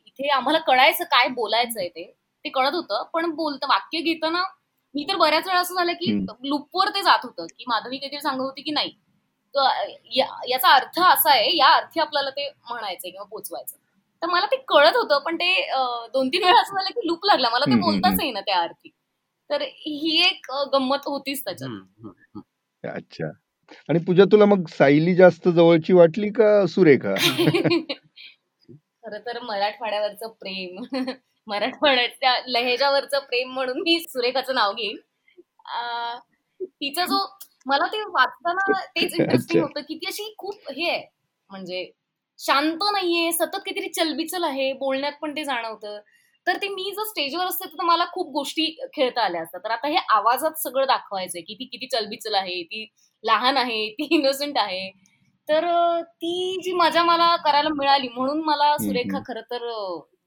इथे 0.07 0.29
आम्हाला 0.31 0.59
कळायचं 0.67 1.05
काय 1.07 1.29
बोलायचंय 1.31 1.89
ते 1.89 2.05
ते 2.45 2.49
कळत 2.49 2.75
होतं. 2.75 3.03
पण 3.13 3.31
बोलतं 3.35 3.67
वाक्य 3.69 4.01
घेताना 4.01 4.43
मी 4.95 5.05
तर 5.09 5.17
बऱ्याच 5.17 5.47
वेळा 5.47 5.61
असं 5.61 5.75
झालं 5.75 5.93
की 5.95 6.13
लुपवर 6.45 6.89
ते 6.95 7.03
जात 7.03 7.25
होतं. 7.25 7.47
की 7.49 7.65
माधवी 7.69 7.99
काहीतरी 7.99 8.21
सांगत 8.21 8.41
होती 8.41 8.63
की 8.63 8.71
नाही. 8.73 8.93
याचा 10.49 10.69
अर्थ 10.71 10.99
असा 11.03 11.31
आहे 11.31 11.57
या 11.57 11.69
अर्थी 11.77 12.01
आपल्याला 12.01 12.31
ते 12.31 12.49
म्हणायचंय 12.69 13.11
किंवा 13.11 13.25
पोचवायचं 13.31 13.77
तर 14.23 14.27
मला 14.27 14.47
ते 14.47 14.57
कळत 14.69 14.97
होतं 14.97 15.19
पण 15.25 15.37
ते 15.37 15.53
दोन 16.13 16.29
तीन 16.29 16.45
वेळा 16.45 16.61
असं 16.61 16.75
झालं 16.75 16.91
की 16.91 17.07
लूप 17.09 17.25
लागला. 17.27 17.49
मला 17.51 17.65
ते 17.67 17.81
बोलताच 17.81 18.21
येईना 18.21 18.41
त्या 18.41 18.59
अर्थी 18.59 18.91
तर 19.51 19.63
ही 19.63 20.21
एक 20.27 20.51
गंमत 20.73 21.07
होतीच 21.07 21.45
त्याच्यात. 21.45 22.41
अच्छा. 22.85 23.31
आणि 23.89 23.99
पूजा 23.99 24.25
तुला 24.33 24.45
मग 24.45 24.67
सायली 24.69 25.15
जास्त 25.15 25.49
जवळची 25.49 25.93
वाटली 25.93 26.29
का 26.31 26.67
सुरेखा? 26.67 27.15
खर 29.05 29.17
तर 29.19 29.39
मराठवाड्यावरचं 29.43 30.29
प्रेम 30.41 30.83
मराठवाड्याच्या 31.47 32.35
लहेजावरचं 32.47 33.19
प्रेम 33.21 33.53
म्हणून 33.53 33.81
मी 33.83 33.99
सुरेखाचं 34.01 34.55
नाव 34.55 34.73
घेईन. 34.73 34.97
तिचा 36.61 37.05
जो 37.07 37.19
मला 37.67 37.87
ते 37.87 38.03
वाचताना 38.05 38.81
तेच 38.97 39.15
इंटरेस्टिंग 39.21 39.63
होतं 39.63 39.81
की 39.81 39.95
ती 39.97 40.07
अशी 40.07 40.35
खूप 40.39 40.71
हे 40.71 40.89
आहे. 40.91 41.03
म्हणजे 41.51 41.91
शांत 42.41 42.83
नाहीये 42.93 43.33
सतत 43.33 43.57
काहीतरी 43.57 43.89
चलबिचल 43.89 44.45
आहे 44.45 44.73
बोलण्यात 44.73 45.13
पण 45.23 45.37
ते 45.37 45.45
जाणवतं. 45.45 45.99
तर 46.47 46.57
ते 46.57 46.69
मी 46.69 46.91
जर 46.97 47.05
स्टेजवर 47.05 47.47
असते 47.47 47.67
तर 47.69 47.85
मला 47.85 48.05
खूप 48.13 48.31
गोष्टी 48.33 48.65
खेळता 48.95 49.23
आल्या 49.23 49.43
असतात. 49.43 49.61
तर 49.65 49.71
आता 49.71 49.89
हे 49.89 49.97
आवाजात 50.11 50.59
सगळं 50.59 50.87
दाखवायचंय 50.87 51.41
की 51.41 51.55
ती 51.55 51.65
किती 51.65 51.87
चलबिचल 51.87 52.35
आहे 52.35 52.63
ती 52.63 52.87
लहान 53.25 53.57
आहे 53.57 53.89
ती 53.91 54.07
इनोसंट 54.11 54.59
आहे. 54.59 54.91
तर 55.49 55.65
ती 56.03 56.61
जी 56.65 56.73
मजा 56.73 57.03
मला 57.03 57.35
करायला 57.37 57.69
मिळाली 57.69 58.09
म्हणून 58.09 58.41
मला 58.45 58.77
सुरेखा 58.79 59.19
खर 59.27 59.41
तर 59.51 59.69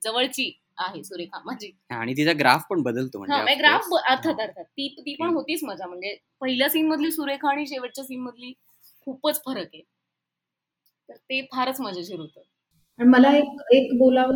जवळची 0.03 0.51
आहे 0.77 1.03
सुरेखा 1.03 1.39
माझी. 1.45 1.71
आणि 1.91 2.13
तिचा 2.13 2.31
ग्राफ 2.39 2.63
पण 2.69 2.81
बदलतो 2.81 3.19
म्हणजे 3.19 3.55
ग्राफ 3.55 3.93
अर्थात 3.95 4.39
अर्थात. 4.39 4.63
ती 4.63 4.87
ती 4.99 5.15
पण 5.15 5.29
होतीच 5.29 5.63
मजा 5.63 5.87
म्हणजे 5.87 6.15
पहिल्या 6.41 6.69
सीन 6.69 6.87
मधली 6.87 7.11
सुरेखा 7.11 7.49
आणि 7.49 7.65
शेवटच्या 7.67 8.03
सीन 8.03 8.21
मधली 8.21 8.53
खूपच 9.07 9.41
फरक 9.45 9.67
आहे. 9.73 9.81
तर 11.09 11.15
ते 11.29 11.41
फारच 11.53 11.79
मजेशीर 11.81 12.19
होतं. 12.19 12.41
मला 12.99 13.31
एक 13.37 13.61
एक 13.73 13.97
बोलावं 13.99 14.35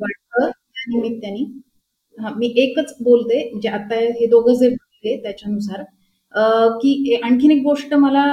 वाटतं 0.00 0.50
त्या 0.50 0.84
निमित्ताने. 0.90 1.42
हा 2.18 2.30
मी 2.36 2.46
एकच 2.62 2.94
बोलते 3.02 3.40
जे 3.62 3.68
आता 3.68 3.94
हे 4.20 4.26
दोघं 4.26 4.54
जे 4.60 4.68
बोलले 4.68 5.16
त्याच्यानुसार 5.22 5.82
की 6.82 7.14
आणखीन 7.24 7.50
एक 7.50 7.62
गोष्ट 7.62 7.94
मला 7.94 8.24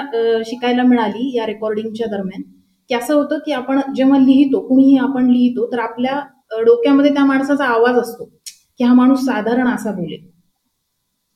शिकायला 0.45 0.83
मिळाली 0.83 1.35
या 1.37 1.45
रेकॉर्डिंगच्या 1.45 2.07
दरम्यान 2.07 2.41
की 2.89 2.95
असं 2.95 3.13
होतं 3.13 3.39
की 3.45 3.51
आपण 3.51 3.79
जेव्हा 3.95 4.19
लिहितो 4.19 4.59
कुणीही 4.67 4.97
आपण 4.97 5.29
लिहितो 5.31 5.71
तर 5.71 5.79
आपल्या 5.79 6.19
डोक्यामध्ये 6.65 7.13
त्या 7.13 7.25
माणसाचा 7.25 7.65
आवाज 7.65 7.97
असतो 7.99 8.25
की 8.79 8.83
हा 8.83 8.93
माणूस 8.93 9.25
साधारण 9.25 9.67
असा 9.67 9.91
बोलेल. 9.91 10.25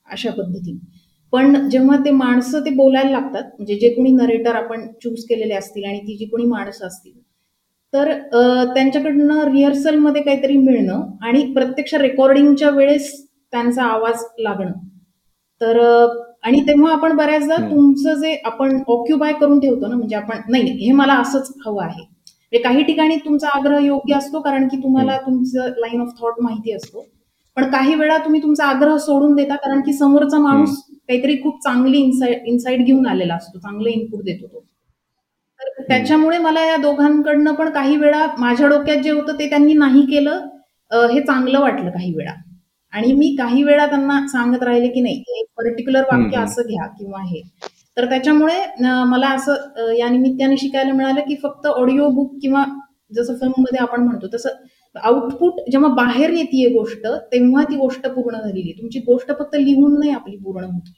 अशा 0.08 0.30
पद्धतीने. 0.30 0.78
पण 1.32 1.68
जेव्हा 1.68 1.96
ते 2.04 2.10
माणसं 2.10 2.64
ते 2.64 2.70
बोलायला 2.70 3.10
लागतात 3.10 3.42
म्हणजे 3.56 3.74
जे 3.74 3.88
कोणी 3.88 4.10
नरेटर 4.12 4.54
आपण 4.54 4.86
चूज 5.02 5.24
केलेले 5.24 5.54
असतील 5.54 5.84
आणि 5.84 5.98
ती 5.98 6.16
जी 6.16 6.24
कोणी 6.24 6.44
माणसं 6.44 6.86
असतील 6.86 7.18
तर 7.92 8.12
त्यांच्याकडनं 8.74 9.42
रिहर्सलमध्ये 9.44 10.22
काहीतरी 10.22 10.56
मिळणं 10.56 11.00
आणि 11.22 11.44
प्रत्यक्ष 11.52 11.94
रेकॉर्डिंगच्या 11.94 12.70
वेळेस 12.70 13.12
त्यांचा 13.52 13.84
आवाज 13.84 14.24
लागणं. 14.38 14.72
तर 15.60 15.78
आणि 16.44 16.60
तेव्हा 16.68 16.92
आपण 16.92 17.16
बऱ्याचदा 17.16 17.56
तुमचं 17.70 18.20
जे 18.20 18.34
आपण 18.44 18.76
ऑक्युपाय 18.88 19.32
करून 19.32 19.58
ठेवतो 19.60 19.86
ना 19.86 19.96
म्हणजे 19.96 20.16
आपण 20.16 20.40
नाही 20.48 20.70
हे 20.78 20.92
मला 20.92 21.14
असंच 21.14 21.52
हवं 21.66 21.82
आहे. 21.84 22.02
म्हणजे 22.02 22.62
काही 22.62 22.82
ठिकाणी 22.84 23.16
तुमचा 23.16 23.48
आग्रह 23.54 23.78
योग्य 23.78 24.14
असतो 24.14 24.40
कारण 24.40 24.68
की 24.68 24.76
तुम्हाला 24.82 25.16
तुमचं 25.26 25.68
लाईन 25.78 26.00
ऑफ 26.00 26.12
थॉट 26.20 26.40
माहिती 26.40 26.72
असतो. 26.72 27.04
पण 27.56 27.70
काही 27.70 27.94
वेळा 27.94 28.16
तुम्ही 28.18 28.42
तुमचा 28.42 28.64
आग्रह 28.64 28.96
सोडून 28.98 29.34
देता 29.34 29.56
कारण 29.56 29.80
की 29.80 29.92
समोरचा 29.92 30.38
माणूस 30.38 30.76
काहीतरी 31.08 31.36
खूप 31.42 31.62
चांगली 31.64 31.98
इन्साइड 31.98 32.84
घेऊन 32.84 33.06
आलेला 33.06 33.34
असतो 33.34 33.58
चांगलं 33.58 33.88
इनपुट 33.88 34.22
देतो 34.24 34.46
तो. 34.46 34.60
तर 35.60 35.82
त्याच्यामुळे 35.88 36.38
मला 36.38 36.64
या 36.66 36.76
दोघांकडनं 36.76 37.54
पण 37.54 37.70
काही 37.70 37.96
वेळा 37.96 38.26
माझ्या 38.38 38.68
डोक्यात 38.68 39.02
जे 39.02 39.10
होतं 39.10 39.38
ते 39.38 39.48
त्यांनी 39.50 39.74
नाही 39.74 40.02
केलं 40.06 40.46
हे 41.10 41.20
चांगलं 41.20 41.60
वाटलं 41.60 41.90
काही 41.90 42.12
वेळा. 42.16 42.32
आणि 42.92 43.12
मी 43.12 43.34
काही 43.38 43.62
वेळा 43.62 43.86
त्यांना 43.86 44.20
सांगत 44.28 44.62
राहिले 44.62 44.88
की 44.88 45.00
नाही 45.00 45.22
एक 45.38 45.46
पर्टिक्युलर 45.58 46.02
वाक्य 46.02 46.38
असं 46.38 46.62
घ्या 46.62 46.86
किंवा 46.98 47.22
हे. 47.24 47.42
तर 47.96 48.08
त्याच्यामुळे 48.10 48.58
मला 49.06 49.28
असं 49.28 49.92
या 49.98 50.08
निमित्ताने 50.08 50.56
शिकायला 50.56 50.92
मिळालं 50.92 51.20
की 51.20 51.34
फक्त 51.42 51.66
ऑडिओ 51.66 52.08
बुक 52.10 52.34
किंवा 52.42 52.64
जसं 53.12 53.36
फिल्ममध्ये 53.36 53.78
आपण 53.80 54.02
म्हणतो 54.04 54.26
तसं 54.34 54.48
आउटपुट 54.96 55.60
जेव्हा 55.72 55.88
बाहेर 55.94 56.30
येते 56.30 56.68
गोष्ट 56.74 57.06
तेव्हा 57.32 57.62
ती 57.64 57.76
गोष्ट 57.76 58.06
पूर्ण 58.06 58.38
झालेली. 58.38 58.72
तुमची 58.78 58.98
गोष्ट 59.06 59.30
फक्त 59.38 59.54
लिहून 59.56 59.98
नाही 59.98 60.12
आपली 60.12 60.36
पूर्ण 60.36 60.64
होती. 60.64 60.92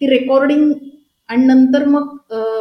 ती 0.00 0.06
रेकॉर्डिंग 0.08 0.72
आणि 1.28 1.44
नंतर 1.46 1.84
मग 1.88 2.08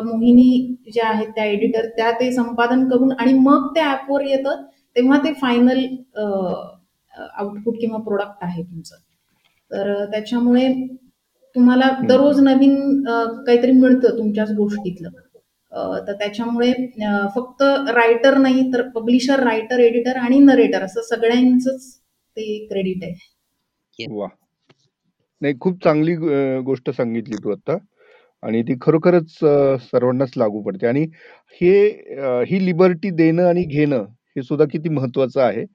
मोहिनी 0.06 0.76
ज्या 0.94 1.08
आहेत 1.10 1.28
त्या 1.36 1.46
एडिटर 1.46 1.86
त्या 1.98 2.12
ते 2.20 2.32
संपादन 2.34 2.88
करून 2.90 3.12
आणि 3.12 3.34
मग 3.40 3.68
ते 3.76 3.82
ऍपवर 3.84 4.22
येतं 4.26 4.62
तेव्हा 4.96 5.18
ते 5.24 5.34
फायनल 5.42 5.80
आउटपुट 7.14 7.78
किंवा 7.82 8.00
प्रोडक्ट 8.04 8.44
आहे 8.44 8.64
तुमचं. 8.64 8.96
तर 9.72 10.06
त्याच्यामुळे 10.12 10.68
तुम्हाला 11.56 11.90
दररोज 12.08 12.40
नवीन 12.42 13.04
काहीतरी 13.46 13.72
मिळतं 13.72 14.18
तुमच्याच 14.18 14.52
गोष्टीतलं. 14.56 15.10
तर 15.72 16.14
त्याच्यामुळे 16.20 16.72
फक्त 17.36 17.62
रायटर 17.96 18.38
नाही 18.38 18.72
तर 18.74 18.82
पब्लिशर 18.96 19.44
रायटर 19.44 19.80
एडिटर 19.80 20.18
आणि 20.18 20.40
नरेटर 20.40 20.84
असं 20.84 21.02
सगळ्यांच 21.10 21.68
ते 22.38 22.66
क्रेडिट 22.68 23.04
आहे. 23.04 24.06
वा. 24.10 24.28
नाही 25.42 25.54
खूप 25.62 25.84
चांगली 25.84 26.16
गोष्ट 26.66 26.90
सांगितली 26.90 27.36
तू 27.44 27.52
आता. 27.52 27.78
आणि 28.44 28.62
ती 28.64 28.76
खरोखरच 28.82 29.38
सर्वांनाच 29.82 30.32
लागू 30.38 30.62
पडते. 30.64 30.88
आणि 30.88 31.06
हे 31.62 31.74
ही 32.50 32.66
लिबर्टी 32.66 33.10
देणं 33.16 33.48
आणि 33.48 33.64
घेणं 33.64 34.06
हे 34.36 34.44
सुद्धा 34.44 34.66
किती 34.72 34.90
महत्वाचं 34.90 35.42
आहे. 35.42 35.66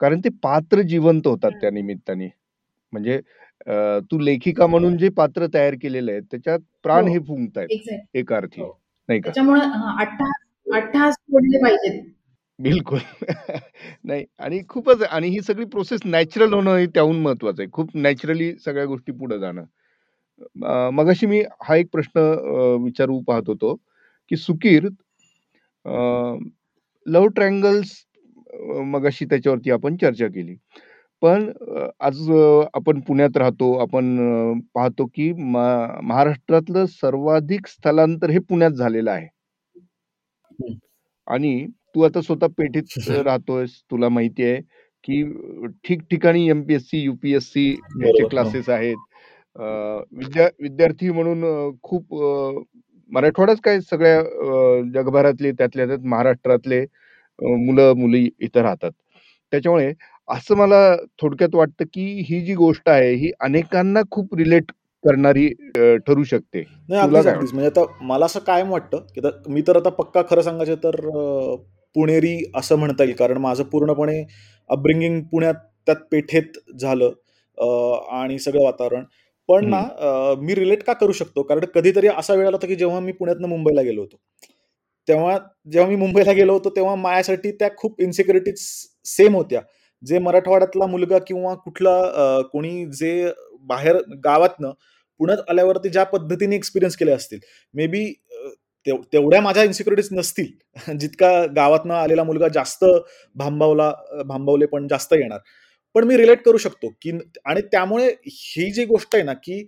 कारण 0.00 0.20
ते 0.20 0.28
पात्र 0.42 0.82
जिवंत 0.82 1.26
होतात 1.26 1.60
त्या 1.60 1.70
निमित्ताने. 1.70 2.28
म्हणजे 2.92 3.20
तू 4.10 4.18
लेखिका 4.18 4.66
म्हणून 4.66 4.96
जे 4.98 5.08
पात्र 5.16 5.46
तयार 5.54 5.74
केलेले 5.82 6.12
आहेत 6.12 6.22
त्याच्यात 6.30 6.58
प्राण 6.82 7.08
हे. 7.08 7.18
फुंकतायत 7.18 8.16
एक 8.16 8.32
अर्थी 8.32 8.62
नाही 9.08 9.20
का? 9.20 9.30
पाहिजे 11.58 11.90
बिलकुल. 12.58 12.98
नाही 14.04 14.24
आणि 14.40 14.60
खूपच 14.68 15.02
आणि 15.04 15.28
ही 15.28 15.40
सगळी 15.42 15.64
प्रोसेस 15.66 16.00
नॅचरल 16.06 16.52
होणं 16.54 16.76
हे 16.76 16.86
त्याहून 16.86 17.20
महत्वाचं 17.22 17.62
आहे. 17.62 17.70
खूप 17.72 17.90
नॅचरली 17.96 18.52
सगळ्या 18.58 18.84
गोष्टी 18.86 19.12
पुढे 19.14 19.38
जाणं. 19.38 19.64
मगाशी 20.92 21.26
मी 21.26 21.42
हा 21.64 21.76
एक 21.76 21.88
प्रश्न 21.92 22.20
विचारू 22.84 23.20
पाहत 23.22 23.48
होतो 23.48 23.74
की 24.30 24.36
सुकीर 24.38 24.88
लव्ह 27.06 27.28
ट्रँगल्स 27.30 27.92
मगाशी 28.86 29.24
त्याच्यावरती 29.24 29.70
आपण 29.70 29.96
चर्चा 29.96 30.26
केली. 30.28 30.54
पण 31.24 31.44
आज 32.00 32.18
आपण 32.74 33.00
पुण्यात 33.00 33.36
राहतो 33.36 33.72
आपण 33.78 34.58
पाहतो 34.74 35.06
की 35.06 35.32
महाराष्ट्रातलं 35.32 36.86
सर्वाधिक 36.86 37.66
स्थलांतर 37.66 38.30
हे 38.30 38.38
पुण्यात 38.38 38.70
झालेलं 38.70 39.10
आहे. 39.10 39.26
आणि 41.28 41.66
तू 41.94 42.02
आता 42.02 42.20
स्वतः 42.20 42.46
पेठेत 42.58 42.96
राहतोयस 43.26 43.80
तुला 43.90 44.08
माहिती 44.08 44.44
आहे 44.44 44.60
की 45.04 45.22
ठिकठिकाणी 45.84 46.48
एमपीएससी 46.50 47.02
युपीएससी 47.02 47.68
याचे 48.02 48.28
क्लासेस 48.28 48.68
आहेत. 48.68 48.96
विद्या 50.12 50.48
विद्यार्थी 50.60 51.10
म्हणून 51.10 51.44
खूप 51.82 52.14
मराठवाडाच 53.12 53.60
काय 53.60 53.80
सगळ्या 53.80 54.20
जगभरातले 54.94 55.52
त्यातल्या 55.52 55.86
त्यात 55.86 56.06
महाराष्ट्रातले 56.06 56.84
मुलं 57.38 57.92
मुली 57.96 58.28
इथं 58.40 58.60
राहतात. 58.62 58.90
त्याच्यामुळे 59.52 59.92
असं 60.28 60.56
मला 60.56 60.94
थोडक्यात 61.20 61.54
वाटतं 61.54 61.84
की 61.94 62.04
ही 62.28 62.40
जी 62.40 62.54
गोष्ट 62.54 62.88
आहे 62.88 63.12
ही 63.14 63.30
अनेकांना 63.40 64.00
खूप 64.10 64.34
रिलेट 64.34 64.70
करणारी 65.04 65.48
ठरू 66.06 66.24
शकते. 66.24 66.64
नाही 66.88 67.00
अगदीच 67.00 67.26
अगदीच. 67.26 67.52
म्हणजे 67.52 67.70
आता 67.70 68.04
मला 68.04 68.24
असं 68.24 68.40
कायम 68.40 68.70
वाटतं 68.72 69.06
की 69.14 69.20
मी 69.52 69.62
तर 69.66 69.76
आता 69.76 69.88
पक्का 69.90 70.22
खरं 70.30 70.42
सांगायचं 70.42 70.74
तर 70.84 70.96
पुणेरी 71.96 72.36
असं 72.56 72.76
म्हणता 72.76 73.04
येईल. 73.04 73.14
कारण 73.16 73.38
माझं 73.38 73.64
पूर्णपणे 73.72 74.22
अपब्रिंगिंग 74.70 75.20
पुण्यात 75.32 75.54
त्यात 75.86 75.96
पेठेत 76.10 76.58
झालं 76.80 77.10
आणि 78.18 78.38
सगळं 78.38 78.64
वातावरण. 78.64 79.04
पण 79.48 79.68
ना 79.70 79.82
मी 80.40 80.54
रिलेट 80.54 80.82
का 80.82 80.92
करू 80.92 81.12
शकतो? 81.12 81.42
कारण 81.42 81.64
कधीतरी 81.74 82.08
असा 82.08 82.34
वेळ 82.34 82.46
आला 82.46 82.56
होता 82.56 82.66
की 82.66 82.76
जेव्हा 82.76 83.00
मी 83.00 83.12
पुण्यातनं 83.12 83.48
मुंबईला 83.48 83.82
गेलो 83.82 84.00
होतो. 84.00 84.16
तेव्हा 85.08 85.38
जेव्हा 85.72 85.88
मी 85.90 85.96
मुंबईला 85.96 86.32
गेलो 86.32 86.52
होतो 86.52 86.70
तेव्हा 86.76 86.94
माझ्यासाठी 86.94 87.50
त्या 87.52 87.68
खूप 87.76 88.00
इन्सिक्युरिटीज 88.00 88.60
सेम 89.06 89.34
होत्या. 89.36 89.60
जे 90.06 90.18
मराठवाड्यातला 90.18 90.86
मुलगा 90.86 91.18
किंवा 91.18 91.54
कुठला 91.54 92.40
कोणी 92.52 92.84
जे 92.92 93.32
बाहेर 93.62 93.96
गावातनं 94.24 94.72
पुण्यात 95.20 95.38
आल्यावरती 95.48 95.88
ज्या 95.88 96.04
पद्धतीने 96.04 96.56
एक्सपिरियन्स 96.56 96.96
केले 96.96 97.12
असतील 97.12 97.38
मे 97.74 97.86
बी 97.86 98.12
तेवढ्या 98.86 99.40
माझ्या 99.40 99.62
इन्सिक्युरिटीज 99.62 100.08
नसतील. 100.12 100.46
जितका 101.00 101.30
गावातनं 101.56 101.94
आलेला 101.94 102.24
मुलगा 102.24 102.48
जास्त 102.48 102.84
भांबावला 103.36 103.92
भांबावले 104.26 104.66
पण 104.66 104.88
जास्त 104.88 105.12
येणार. 105.12 105.38
पण 105.94 106.04
मी 106.04 106.16
रिलेट 106.16 106.42
करू 106.42 106.58
शकतो 106.58 106.88
की 107.02 107.10
आणि 107.44 107.60
त्यामुळे 107.62 108.08
ही 108.28 108.70
जी 108.72 108.84
गोष्ट 108.84 109.14
आहे 109.14 109.24
ना 109.24 109.32
की 109.34 109.66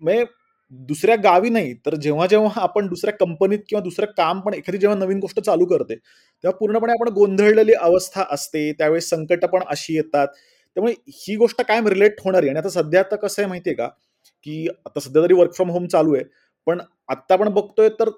म्हणजे 0.00 0.24
दुसऱ्या 0.72 1.16
गावी 1.16 1.48
नाही 1.48 1.74
तर 1.86 1.94
जेव्हा 1.96 2.26
जेव्हा 2.26 2.60
आपण 2.62 2.86
दुसऱ्या 2.88 3.12
कंपनीत 3.16 3.58
किंवा 3.68 3.82
दुसरं 3.82 4.06
काम 4.16 4.40
पण 4.40 4.54
एखादी 4.54 4.78
जेव्हा 4.78 4.98
नवीन 4.98 5.18
गोष्ट 5.20 5.40
चालू 5.40 5.64
करते 5.66 5.94
तेव्हा 5.94 6.56
पूर्णपणे 6.58 6.92
आपण 6.92 7.08
गोंधळलेली 7.14 7.72
अवस्था 7.74 8.24
असते 8.30 8.70
त्यावेळेस 8.72 9.08
संकट 9.10 9.44
पण 9.46 9.62
अशी 9.68 9.94
येतात. 9.96 10.28
त्यामुळे 10.76 10.94
ही 11.18 11.36
गोष्ट 11.36 11.62
कायम 11.62 11.86
रिलेट 11.88 12.20
होणार 12.24 12.42
आहे. 12.42 12.50
आणि 12.50 12.58
आता 12.58 12.68
सध्या 12.70 13.00
आता 13.00 13.16
कसं 13.16 13.42
आहे 13.42 13.48
माहितीये 13.48 13.76
का 13.76 13.88
की 14.46 14.66
आता 14.86 15.00
सध्या 15.00 15.22
तरी 15.22 15.34
वर्क 15.34 15.54
फ्रॉम 15.54 15.70
होम 15.70 15.86
चालू 15.86 16.14
आहे. 16.14 16.24
पण 16.66 16.80
आत्ता 17.08 17.34
आपण 17.34 17.48
बघतोय 17.50 17.88
तर 18.00 18.08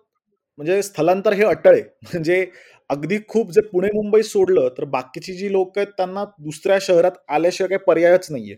म्हणजे 0.59 0.83
स्थलांतर 0.83 1.33
हे 1.33 1.45
अटळ 1.45 1.73
आहे. 1.73 1.83
म्हणजे 2.15 2.47
अगदी 2.91 3.19
खूप 3.29 3.51
जे 3.53 3.61
पुणे 3.63 3.89
मुंबई 3.95 4.23
सोडलं 4.23 4.69
तर 4.79 4.85
बाकीची 4.87 5.33
जी 5.35 5.53
लोक 5.53 5.79
आहेत 5.79 5.89
त्यांना 5.97 6.25
दुसऱ्या 6.41 6.79
शहरात 6.83 7.13
आल्याशिवाय 7.31 7.69
काही 7.71 7.85
पर्यायच 7.87 8.27
नाहीये. 8.31 8.57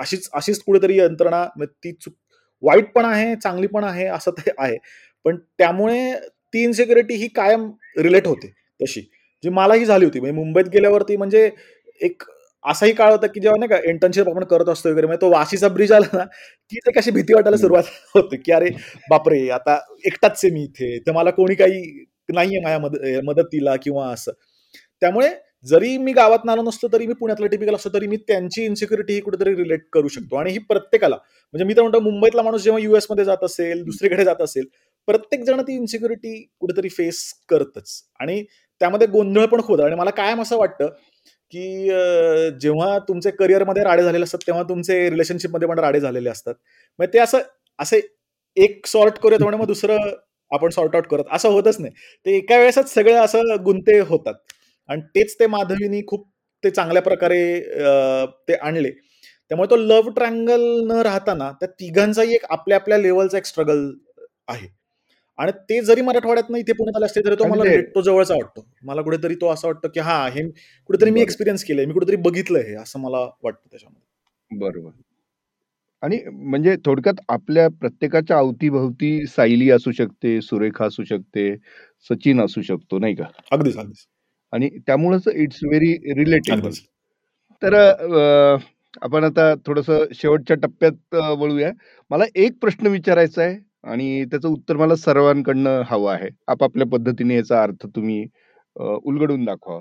अशीच 0.00 0.28
अशीच 0.34 0.62
कुठेतरी 0.62 0.98
यंत्रणा 0.98 1.44
ती 1.64 1.92
चुक 1.94 2.14
वाईट 2.62 2.92
पण 2.94 3.04
आहे 3.04 3.34
चांगली 3.36 3.66
पण 3.68 3.84
आहे 3.84 4.06
असं 4.08 4.30
ते 4.38 4.50
आहे. 4.58 4.76
पण 5.24 5.36
त्यामुळे 5.58 6.12
ती 6.54 6.62
इन्सिक्युरिटी 6.64 7.14
ही 7.16 7.28
कायम 7.30 7.70
रिलेट 7.98 8.26
होते 8.26 8.52
तशी. 8.80 9.00
जी 9.44 9.48
मलाही 9.50 9.84
झाली 9.84 10.04
होती. 10.04 10.20
म्हणजे 10.20 10.36
मुंबईत 10.36 10.68
गेल्यावरती 10.72 11.16
म्हणजे 11.16 11.50
एक 12.00 12.22
असाही 12.64 12.92
काळ 12.92 13.10
होता 13.12 13.26
की 13.26 13.40
जेव्हा 13.40 13.58
नाही 13.58 13.68
का 13.70 13.78
इंटर्नशिप 13.90 14.28
आपण 14.28 14.44
करत 14.44 14.68
असतो 14.68 14.88
वगैरे 14.90 15.06
म्हणजे 15.06 15.20
तो 15.22 15.30
वाशीचा 15.32 15.68
ब्रिज 15.68 15.92
आला 15.92 16.06
ना 16.14 16.24
की 16.72 16.78
ते 16.86 16.92
कशी 16.92 17.10
भीती 17.10 17.34
वाटायला 17.34 17.56
सुरुवात 17.56 17.84
होते 18.14 18.36
की 18.38 18.52
अरे 18.52 18.70
बापरे 19.10 19.48
आता 19.50 19.78
एकटाच 20.06 20.40
आहे 20.44 20.52
मी 20.54 20.62
इथे. 20.64 20.98
तर 21.00 21.12
मला 21.12 21.30
कोणी 21.32 21.54
काही 21.56 21.82
नाहीये 22.28 22.60
माझ्या 22.62 22.78
मद 22.80 22.96
मदतीला 23.26 23.76
किंवा 23.82 24.08
असं. 24.12 24.32
त्यामुळे 25.02 25.28
जरी 25.66 25.96
मी 25.98 26.12
गावात 26.12 26.48
आलो 26.50 26.62
नसतो 26.62 26.88
तरी 26.92 27.06
मी 27.06 27.12
पुण्यातला 27.20 27.46
टिपिकल 27.46 27.74
असतो 27.74 27.90
तरी 27.94 28.06
मी 28.06 28.16
त्यांची 28.18 28.64
इन्सिक्युरिटी 28.64 29.12
ही 29.14 29.20
कुठेतरी 29.20 29.54
रिलेट 29.56 29.80
करू 29.92 30.08
शकतो. 30.08 30.36
आणि 30.36 30.50
ही 30.52 30.58
प्रत्येकाला 30.68 31.16
म्हणजे 31.16 31.64
मी 31.64 31.74
तर 31.76 31.82
म्हणतो 31.82 32.00
मुंबईतला 32.00 32.42
माणूस 32.42 32.62
जेव्हा 32.62 32.82
युएसमध्ये 32.82 33.24
जात 33.24 33.44
असेल 33.44 33.82
दुसरीकडे 33.84 34.24
जात 34.24 34.40
असेल 34.42 34.64
प्रत्येक 35.08 35.42
जण 35.44 35.60
ती 35.62 35.74
इन्सिक्युरिटी 35.76 36.34
कुठेतरी 36.60 36.88
फेस 36.88 37.22
करतच. 37.48 38.02
आणि 38.20 38.42
त्यामध्ये 38.80 39.06
गोंधळ 39.08 39.46
पण 39.46 39.60
खूप 39.62 39.80
आणि 39.80 39.94
मला 39.96 40.10
कायम 40.16 40.42
असं 40.42 40.56
वाटतं 40.58 40.88
की 41.52 41.88
जेव्हा 42.62 42.98
तुमचे 43.08 43.30
करिअरमध्ये 43.32 43.82
राडे 43.84 44.02
झालेले 44.02 44.24
असतात 44.24 44.40
तेव्हा 44.46 44.62
तुमचे 44.68 45.08
रिलेशनशिपमध्ये 45.10 45.68
पण 45.68 45.78
राडे 45.78 46.00
झालेले 46.00 46.30
असतात. 46.30 46.54
मग 46.98 47.06
ते 47.14 47.18
असं 47.18 47.38
असे 47.78 48.00
एक 48.56 48.86
सॉर्ट 48.86 49.18
करूयात 49.18 49.38
त्यामुळे 49.40 49.58
मग 49.58 49.66
दुसरं 49.66 50.10
आपण 50.50 50.70
सॉर्ट 50.70 50.94
आउट 50.96 51.06
करत. 51.08 51.24
असं 51.32 51.48
होतच 51.50 51.80
नाही. 51.80 51.92
ते 52.26 52.36
एका 52.36 52.58
वेळेसच 52.58 52.92
सगळं 52.94 53.20
असं 53.24 53.56
गुंते 53.64 53.98
होतात. 54.00 54.34
आणि 54.88 55.00
तेच 55.14 55.34
ते 55.40 55.46
माधवीनी 55.46 56.02
खूप 56.08 56.26
ते 56.62 56.70
चांगल्या 56.70 57.02
प्रकारे 57.02 57.42
ते 58.48 58.54
आणले. 58.54 58.90
त्यामुळे 59.50 59.70
तो 59.70 59.76
लव्ह 59.76 60.10
ट्रँगल 60.16 60.62
न 60.86 61.00
राहताना 61.02 61.50
त्या 61.60 61.68
तिघांचाही 61.80 62.34
एक 62.34 62.44
आपल्या 62.50 62.78
आपल्या 62.78 62.98
लेवलचा 62.98 63.38
एक 63.38 63.44
स्ट्रगल 63.46 63.90
आहे. 64.48 64.66
आणि 65.38 65.52
ते 65.70 65.80
जरी 65.84 66.02
मराठवाड्यात 66.02 66.50
नाही 66.50 66.62
इथे 66.62 66.72
पुण्यात 66.72 66.96
आले 66.96 67.06
असते 67.06 67.20
तरी 67.24 67.34
तो 67.38 67.46
मला 67.48 67.64
तो 67.94 68.00
जवळचा 68.02 68.34
वाटतो. 68.34 68.66
मला 68.82 69.02
कुठेतरी 69.02 69.34
तो 69.34 69.48
असं 69.52 69.68
वाटतं 69.68 69.88
की 69.94 70.00
हा 70.00 70.26
हे 70.28 70.42
कुठेतरी 70.90 71.10
मी 71.10 71.20
एक्सपिरियन्स 71.22 71.64
केलंय 71.64 71.86
मी 71.86 71.92
कुठेतरी 71.92 72.16
बघितलंय 72.22 72.62
हे 72.62 72.74
असं 72.74 73.00
मला 73.00 73.18
वाटतं 73.44 73.68
त्याच्यामध्ये. 73.70 74.58
बरोबर. 74.58 74.90
आणि 76.02 76.18
म्हणजे 76.28 76.76
थोडक्यात 76.84 77.20
आपल्या 77.28 77.68
प्रत्येकाच्या 77.80 78.38
अवतीभवती 78.38 79.26
सायली 79.26 79.70
असू 79.70 79.92
शकते 79.92 80.40
सुरेखा 80.42 80.86
असू 80.86 81.04
शकते 81.04 81.54
सचिन 82.10 82.40
असू 82.40 82.62
शकतो 82.62 82.98
नाही 82.98 83.14
का? 83.14 83.24
अगदीच 83.52 83.76
अगदीच. 83.78 84.06
आणि 84.52 84.68
त्यामुळेच 84.86 85.28
इट्स 85.34 85.58
व्हेरी 85.64 85.92
रिलेटेबल 86.14 86.70
तर 87.62 87.74
आपण 89.02 89.24
आता 89.24 89.52
थोडस 89.66 89.90
शेवटच्या 90.14 90.56
टप्प्यात 90.56 91.14
वळूया. 91.38 91.70
मला 92.10 92.24
एक 92.36 92.58
प्रश्न 92.60 92.86
विचारायचा 92.86 93.42
आहे 93.42 93.56
आणि 93.84 94.24
त्याचं 94.24 94.48
उत्तर 94.48 94.76
मला 94.76 94.96
सर्वांकडनं 94.96 95.82
हवं 95.86 96.12
आहे. 96.12 96.28
आपापल्या 96.48 96.86
पद्धतीने 96.86 97.36
याचा 97.36 97.62
अर्थ 97.62 97.86
तुम्ही 97.86 98.24
उलगडून 98.76 99.44
दाखवा. 99.44 99.80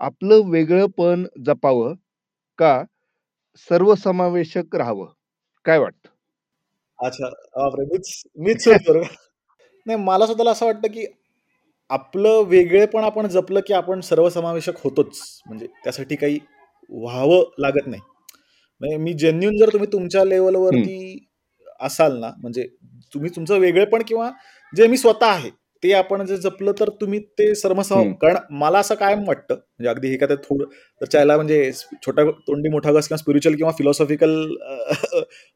आपलं 0.00 0.50
वेगळंपण 0.50 1.24
जपावं 1.46 1.94
का 2.58 2.82
सर्वसमावेशक 3.70 4.76
राहावं? 4.76 5.06
काय 5.66 5.78
वाटतं? 5.78 6.08
अच्छा 6.98 7.28
मीच 7.82 8.22
मीच 8.38 8.68
नाही 9.86 9.96
मला 9.98 10.26
स्वतःला 10.26 10.50
असं 10.50 10.66
वाटतं 10.66 10.88
की 10.88 11.06
आपलं 11.92 12.42
वेगळेपण 12.42 13.04
आपण 13.04 13.26
जपलं 13.26 13.60
की 13.66 13.72
आपण 13.72 14.00
सर्वसमावेशक 14.00 14.72
होतोच. 14.84 15.20
म्हणजे 15.46 15.66
त्यासाठी 15.84 16.16
काही 16.16 16.38
व्हावं 16.90 17.44
लागत 17.58 17.86
नाही. 17.86 18.02
म्हणजे 18.80 18.96
मी 18.96 19.12
जेन्युन 19.12 19.56
जर 19.56 19.72
तुम्ही 19.72 19.88
तुमच्या 19.92 20.24
लेवलवरती 20.24 21.26
असाल 21.80 22.18
ना 22.18 22.30
म्हणजे 22.38 22.66
तुम्ही 23.14 23.30
तुमचं 23.36 23.58
वेगळेपण 23.58 24.02
किंवा 24.08 24.30
जे 24.72 24.86
मी 24.86 24.96
स्वतः 24.96 25.26
आहे 25.26 25.50
ते 25.82 25.92
आपण 25.92 26.24
जे 26.26 26.36
जपलं 26.36 26.72
तर 26.80 26.88
तुम्ही 27.00 27.18
ते 27.38 27.54
सर्वसम 27.54 28.12
कारण 28.14 28.36
मला 28.56 28.78
असं 28.78 28.94
कायम 28.94 29.24
वाटतं 29.28 29.54
म्हणजे 29.54 29.88
अगदी 29.90 30.08
हे 30.08 30.16
काय 30.16 30.36
थोडं 30.44 30.64
तर 31.00 31.06
चायला 31.06 31.36
म्हणजे 31.36 31.70
छोटा 32.06 32.24
तोंडी 32.46 32.68
मोठा 32.68 32.92
गस 32.92 33.08
किंवा 33.08 33.18
स्पिरिच्युअल 33.18 33.56
किंवा 33.56 33.72
फिलॉसॉफिकल 33.78 34.34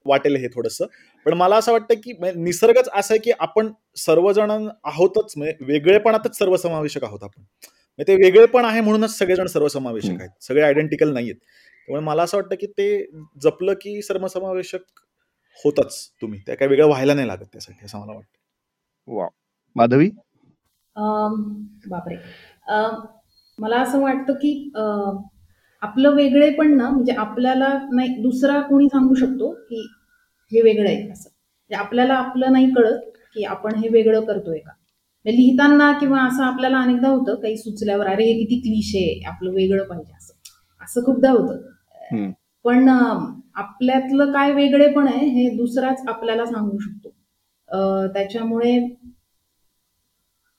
वाटेल 0.07 0.37
हे 0.37 0.49
थोडस. 0.49 0.79
पण 1.27 1.35
मला 1.35 1.57
असं 1.57 1.73
वाटतं 1.73 1.95
की 2.05 2.13
निसर्गच 2.37 2.89
असं 2.95 3.15
आहे 3.15 3.21
की 3.25 3.31
आपण 3.41 3.73
सर्वजण 3.97 4.51
आहोतच 4.85 5.33
म्हणजे 5.37 5.65
वेगळेपणातच 5.73 6.39
सर्वसमावेशक 6.39 7.05
आहोत 7.05 7.23
आपण. 7.23 7.41
म्हणजे 7.41 8.13
ते 8.13 8.17
वेगळेपण 8.25 8.65
आहे 8.65 8.81
म्हणूनच 8.81 9.17
सगळेजण 9.19 9.47
सर्वसमावेशक 9.47 10.21
आहेत. 10.21 10.31
सगळे 10.43 10.63
आयडेंटिकल 10.63 11.13
नाहीयेत. 11.13 11.37
त्यामुळे 11.37 12.05
मला 12.05 12.23
असं 12.23 12.37
वाटतं 12.37 12.55
की 12.61 12.67
ते 12.79 12.89
जपलं 13.43 13.75
की 13.81 14.01
सर्वसमावेशक 14.03 15.01
होतच 15.65 16.07
तुम्ही. 16.23 16.41
त्या 16.47 16.57
काही 16.57 16.69
वेगळं 16.71 16.87
व्हायला 16.89 17.15
नाही 17.15 17.29
लागत 17.29 17.45
त्यासाठी 17.53 17.85
असं 17.85 17.99
मला 17.99 18.13
वाटतं. 18.13 18.39
वा 19.07 19.27
माधवी? 19.77 20.09
बापरे. 21.89 22.17
मला 23.59 23.77
असं 23.77 24.01
वाटतं 24.03 24.35
की 24.35 24.53
आपलं 25.83 26.15
वेगळे 26.15 26.51
पण 26.51 26.77
ना 26.77 26.89
म्हणजे 26.91 27.13
आपल्याला 27.13 27.69
नाही 27.93 28.09
दुसरा 28.23 28.61
कोणी 28.61 28.87
सांगू 28.89 29.15
शकतो 29.15 29.53
की 29.69 29.81
हे 30.53 30.63
वेगळं 30.63 30.89
आहे 30.89 31.11
असं. 31.11 31.29
म्हणजे 31.29 31.75
आपल्याला 31.75 32.15
आपलं 32.15 32.53
नाही 32.53 32.71
कळत 32.71 32.99
की 33.35 33.45
आपण 33.45 33.75
हे 33.75 33.89
वेगळं 33.89 34.25
करतोय 34.25 34.59
का. 34.59 34.71
म्हणजे 35.25 35.37
लिहिताना 35.37 35.93
किंवा 35.93 36.23
असं 36.27 36.43
आपल्याला 36.45 36.79
अनेकदा 36.79 37.09
होतं 37.09 37.41
काही 37.43 37.57
सुचल्यावर 37.57 38.07
अरे 38.07 38.25
हे 38.25 38.33
किती 38.39 38.61
क्लिश 38.61 38.95
आहे 38.97 39.21
आपलं 39.29 39.53
वेगळं 39.53 39.85
पाहिजे 39.85 40.13
असं. 40.17 40.33
असं 40.81 41.05
खूपदा 41.05 41.31
होतं. 41.31 41.61
पण 42.65 42.89
आपल्यातलं 42.89 44.33
काय 44.33 44.53
वेगळे 44.53 44.89
पण 44.93 45.09
आहे 45.09 45.27
हे 45.29 45.49
दुसराच 45.57 46.03
आपल्याला 46.09 46.45
सांगू 46.47 46.79
शकतो. 46.79 47.09
त्याच्यामुळे 48.13 48.79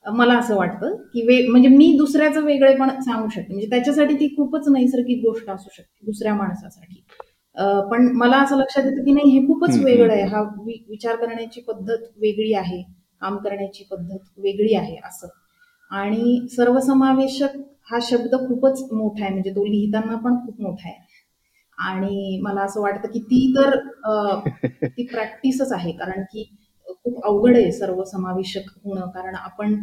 मला 0.08 0.38
असं 0.38 0.56
वाटतं 0.56 0.96
की 1.14 1.22
वे 1.22 1.48
म्हणजे 1.48 1.70
मी 1.70 1.92
दुसऱ्याचं 1.98 2.44
वेगळेपण 2.44 2.90
सांगू 3.02 3.28
शकते. 3.30 3.54
म्हणजे 3.54 3.70
त्याच्यासाठी 3.70 4.16
ती 4.16 4.28
खूपच 4.28 4.68
नैसर्गिक 4.68 5.20
गोष्ट 5.20 5.50
असू 5.50 5.70
शकते 5.74 6.06
दुसऱ्या 6.06 6.34
माणसासाठी. 6.36 7.04
पण 7.92 8.08
मला 8.18 8.38
असं 8.38 8.58
लक्षात 8.58 8.84
येतं 8.86 9.04
की 9.04 9.12
नाही 9.12 9.30
हे 9.32 9.46
खूपच 9.48 9.78
वेगळं 9.84 10.14
आहे. 10.14 10.24
हा 10.24 10.42
विचार 10.66 11.16
करण्याची 11.16 11.62
पद्धत 11.62 11.98
वेगळी 12.18 12.54
आहे 12.54 12.82
काम 13.22 13.38
करण्याची 13.38 13.84
पद्धत 13.92 14.18
वेगळी 14.38 14.74
आहे 14.76 14.96
असं. 15.06 15.28
आणि 15.92 16.48
सर्वसमावेशक 16.56 17.58
हा 17.92 18.00
शब्द 18.02 18.36
खूपच 18.48 18.88
मोठा 18.92 19.24
आहे. 19.24 19.34
म्हणजे 19.34 19.52
तो 19.52 19.66
लिहिताना 19.66 20.16
पण 20.16 20.36
खूप 20.46 20.62
मोठा 20.62 20.90
आहे. 20.90 21.06
आणि 21.78 22.40
मला 22.44 22.62
असं 22.62 22.82
वाटतं 22.82 23.08
की 23.08 23.20
ती 23.20 23.54
तर 23.58 23.76
ती 24.84 25.06
प्रॅक्टिसच 25.12 25.72
आहे. 25.72 25.92
कारण 25.92 26.22
की 26.22 26.50
खूप 27.10 27.26
अवघड 27.26 27.56
आहे 27.56 27.72
सर्व 27.72 28.04
समावेशक 28.04 28.70
होणं 28.86 29.10
कारण 29.10 29.36
आपण 29.36 29.76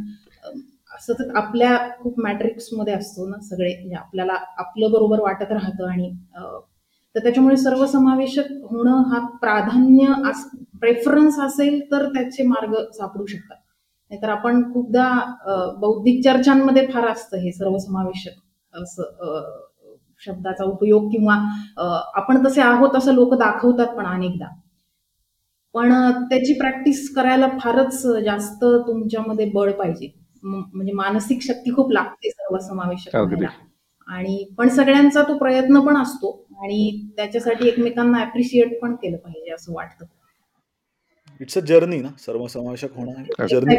सतत 1.01 1.37
आपल्या 1.37 1.77
खूप 2.01 2.21
मॅट्रिक्समध्ये 2.21 2.95
असतो 2.95 3.29
ना 3.29 3.41
सगळे 3.41 3.75
म्हणजे 3.75 3.97
आपल्याला 3.97 4.33
आपलं 4.59 4.91
बरोबर 4.91 5.21
वाटत 5.21 5.53
राहतं 5.53 5.89
आणि 5.89 6.11
तर 7.15 7.21
त्याच्यामुळे 7.23 7.57
सर्व 7.57 7.85
समावेशक 7.87 8.53
होणं 8.63 9.03
हा 9.11 9.19
प्राधान्य 9.41 10.15
प्रेफरन्स 10.81 11.39
असेल 11.41 11.81
तर 11.93 12.07
त्याचे 12.07 12.43
मार्ग 12.43 12.75
सापडू 12.93 13.27
शकतात. 13.27 13.57
नाहीतर 14.11 14.29
आपण 14.29 14.63
खूपदा 14.73 15.09
बौद्धिक 15.81 16.25
चर्चांमध्ये 16.25 16.87
फार 16.87 17.07
असतं 17.09 17.37
हे 17.37 17.53
सर्वसमावेशक 17.53 18.81
असं 18.83 19.61
शब्दाचा 20.21 20.65
उपयोग 20.65 21.11
किंवा 21.11 21.35
आपण 22.15 22.45
तसे 22.47 22.61
आहोत 22.61 22.97
असं 22.97 23.15
लोक 23.15 23.35
दाखवतात 23.35 23.97
पण 23.97 24.07
अनेकदा. 24.07 24.47
पण 25.75 25.93
त्याची 26.25 26.53
प्रॅक्टिस 26.53 27.15
करायला 27.15 27.49
फारच 27.61 28.03
जास्त 28.25 28.65
तुमच्यामध्ये 28.87 29.51
बळ 29.55 29.73
पाहिजे. 29.73 30.11
म्हणजे 30.43 30.93
मानसिक 30.93 31.43
शक्ती 31.43 31.75
खूप 31.75 31.93
लागते 31.93 32.31
सर्वसमावेशक 32.31 33.15
आणि 34.09 34.45
पण 34.59 34.69
सगळ्यांचा 34.69 35.23
तो 35.23 35.37
प्रयत्न 35.39 35.81
पण 35.81 35.97
असतो 35.97 36.31
आणि 36.63 37.09
त्याच्यासाठी 37.17 37.69
एकमेकांना 37.69 38.19
अप्रिशिएट 38.19 38.81
पण 38.83 38.95
केलं 38.95 39.17
पाहिजे 39.17 39.53
असं 39.53 39.73
वाटतं. 39.73 40.05
इट्स 41.41 41.59
अ 41.59 41.61
जर्नी 41.61 42.01
ना 42.01 42.09
सर्वसमावेशक 42.19 42.93
होणं 42.97 43.47
जर्नी 43.47 43.75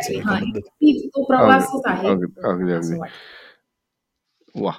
तो 1.07 1.23
प्रवासच 1.23 1.85
आहे. 1.85 2.07
वा. 4.55 4.71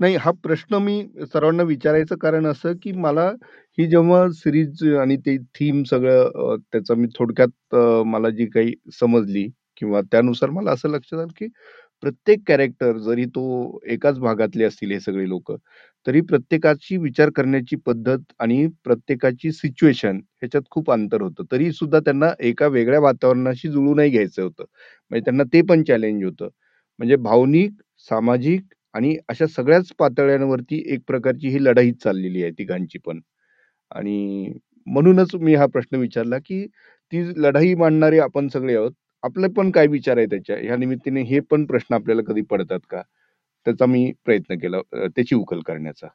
नाही 0.00 0.14
हा 0.16 0.30
प्रश्न 0.42 0.76
मी 0.82 1.02
सर्वांना 1.24 1.62
विचारायचं 1.62 2.16
कारण 2.18 2.46
असं 2.46 2.72
की 2.82 2.92
मला 2.94 3.28
ही 3.78 3.86
जेव्हा 3.88 4.26
सिरीज 4.34 4.82
आणि 5.00 5.16
ते 5.18 5.36
थीम 5.54 5.82
सगळं 5.84 6.56
त्याचं 6.62 6.96
मी 6.96 7.06
थोडक्यात 7.14 7.74
मला 8.06 8.30
जी 8.30 8.46
काही 8.48 8.72
समजली 9.00 9.48
किंवा 9.76 10.00
त्यानुसार 10.02 10.50
मला 10.50 10.70
असं 10.72 10.88
लक्षात 10.90 11.18
आलं 11.20 11.32
की 11.36 11.46
प्रत्येक 12.02 12.40
कॅरेक्टर 12.46 12.96
जरी 12.98 13.24
तो 13.28 13.78
एकाच 13.86 14.18
भागातले 14.20 14.64
असतील 14.64 14.90
हे 14.92 14.98
सगळे 15.00 15.28
लोक 15.28 15.52
तरी 16.06 16.20
प्रत्येकाची 16.22 16.96
विचार 16.98 17.30
करण्याची 17.32 17.76
पद्धत 17.86 18.32
आणि 18.40 18.66
प्रत्येकाची 18.84 19.52
सिच्युएशन 19.52 20.16
ह्याच्यात 20.16 20.62
खूप 20.70 20.90
अंतर 20.90 21.22
होतं. 21.22 21.44
तरी 21.52 21.70
सुद्धा 21.72 21.98
त्यांना 22.00 22.32
एका 22.40 22.66
वेगळ्या 22.68 23.00
वातावरणाशी 23.00 23.68
जुळूनही 23.68 24.10
घ्यायचं 24.10 24.42
होतं. 24.42 24.64
म्हणजे 25.10 25.24
त्यांना 25.24 25.44
ते 25.52 25.62
पण 25.68 25.82
चॅलेंज 25.84 26.24
होतं. 26.24 26.48
म्हणजे 26.98 27.16
भावनिक 27.18 27.72
सामाजिक 28.10 28.62
आणि 28.94 29.16
अशा 29.28 29.46
सगळ्याच 29.48 29.92
पातळ्यांवरती 29.98 30.82
एक 30.94 31.00
प्रकारची 31.06 31.48
ही 31.48 31.62
लढाई 31.64 31.92
चाललेली 32.04 32.42
आहे 32.42 32.52
तिघांची 32.58 32.98
पण. 33.06 33.20
आणि 33.90 34.52
म्हणूनच 34.86 35.34
मी 35.36 35.54
हा 35.54 35.66
प्रश्न 35.68 35.96
विचारला 35.96 36.38
की 36.40 36.66
ती 37.12 37.22
लढाई 37.42 37.74
मांडणारे 37.76 38.18
आपण 38.20 38.48
सगळे 38.48 38.76
आहोत 38.76 38.92
आपले 39.22 39.48
पण 39.56 39.70
काय 39.72 39.86
विचार 39.88 40.16
आहे 40.18 40.26
त्याच्या? 40.26 40.56
ह्या 40.58 40.76
निमित्ताने 40.76 41.22
हे 41.24 41.40
पण 41.50 41.64
प्रश्न 41.66 41.94
आपल्याला 41.94 42.22
कधी 42.26 42.42
पडतात 42.50 42.80
का? 42.90 43.02
त्याचा 43.66 43.86
मी 43.86 44.12
प्रयत्न 44.24 44.56
केला 44.60 44.80
त्याची 45.08 45.34
उकल 45.36 45.60
करण्याचा. 45.66 46.08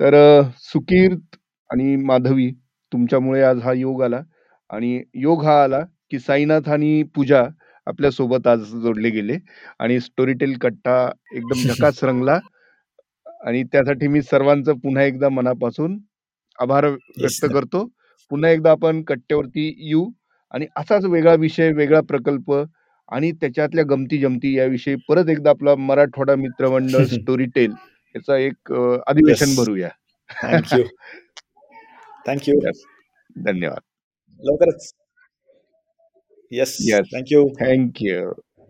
तर 0.00 0.14
अ, 0.16 0.42
सुकीर्त 0.62 1.36
आणि 1.70 1.96
माधवी 1.98 2.50
तुमच्यामुळे 2.92 3.42
आज 3.44 3.62
हा 3.62 3.72
योग 3.74 4.02
आला. 4.02 4.22
आणि 4.70 5.02
योग 5.16 5.44
हा 5.44 5.62
आला 5.64 5.80
की 6.10 6.18
साईनाथ 6.20 6.68
आणि 6.70 7.02
पूजा 7.14 7.42
आपल्यासोबत 7.90 8.46
आज 8.46 8.60
जोडले 8.82 9.10
गेले 9.10 9.36
आणि 9.78 10.00
स्टोरीटेल 10.00 10.56
कट्टा 10.58 10.96
एकदम 11.34 11.60
झकास 11.86 12.04
रंगला 12.04 12.38
आणि 13.46 13.62
त्यासाठी 13.64 14.08
मी 14.08 14.22
सर्वांचं 14.22 14.78
पुन्हा 14.78 15.02
एकदा 15.04 15.28
मनापासून 15.28 15.98
आभार 16.58 16.86
व्यक्त 16.86 17.46
करतो. 17.54 17.84
पुन्हा 18.30 18.50
एकदा 18.50 18.70
आपण 18.70 19.02
कट्ट्यावरती 19.02 19.66
येऊ 19.78 20.10
आणि 20.54 20.66
असाच 20.76 21.04
वेगळा 21.04 21.34
विषय 21.34 21.72
वेगळा 21.72 22.00
प्रकल्प 22.00 22.52
आणि 23.08 23.32
त्याच्यातल्या 23.32 23.84
गमती 23.84 24.18
जमती 24.18 24.56
याविषयी 24.56 24.94
परत 25.08 25.28
एकदा 25.28 25.50
आपला 25.50 25.74
मराठवाडा 25.74 26.34
मित्रमंडळ 26.34 27.04
स्टोरीटेल 27.14 27.72
याचा 28.14 28.36
एक 28.36 28.72
अधिवेशन 29.06 29.54
भरूया. 29.56 29.88
Thank you 30.42 30.84
thank you. 32.26 32.60
धन्यवाद. 33.36 33.80
लवकरच. 34.40 34.92
Yes 36.52 36.76
yes 36.80 37.06
thank you 37.14 37.40
thank you 37.60 38.20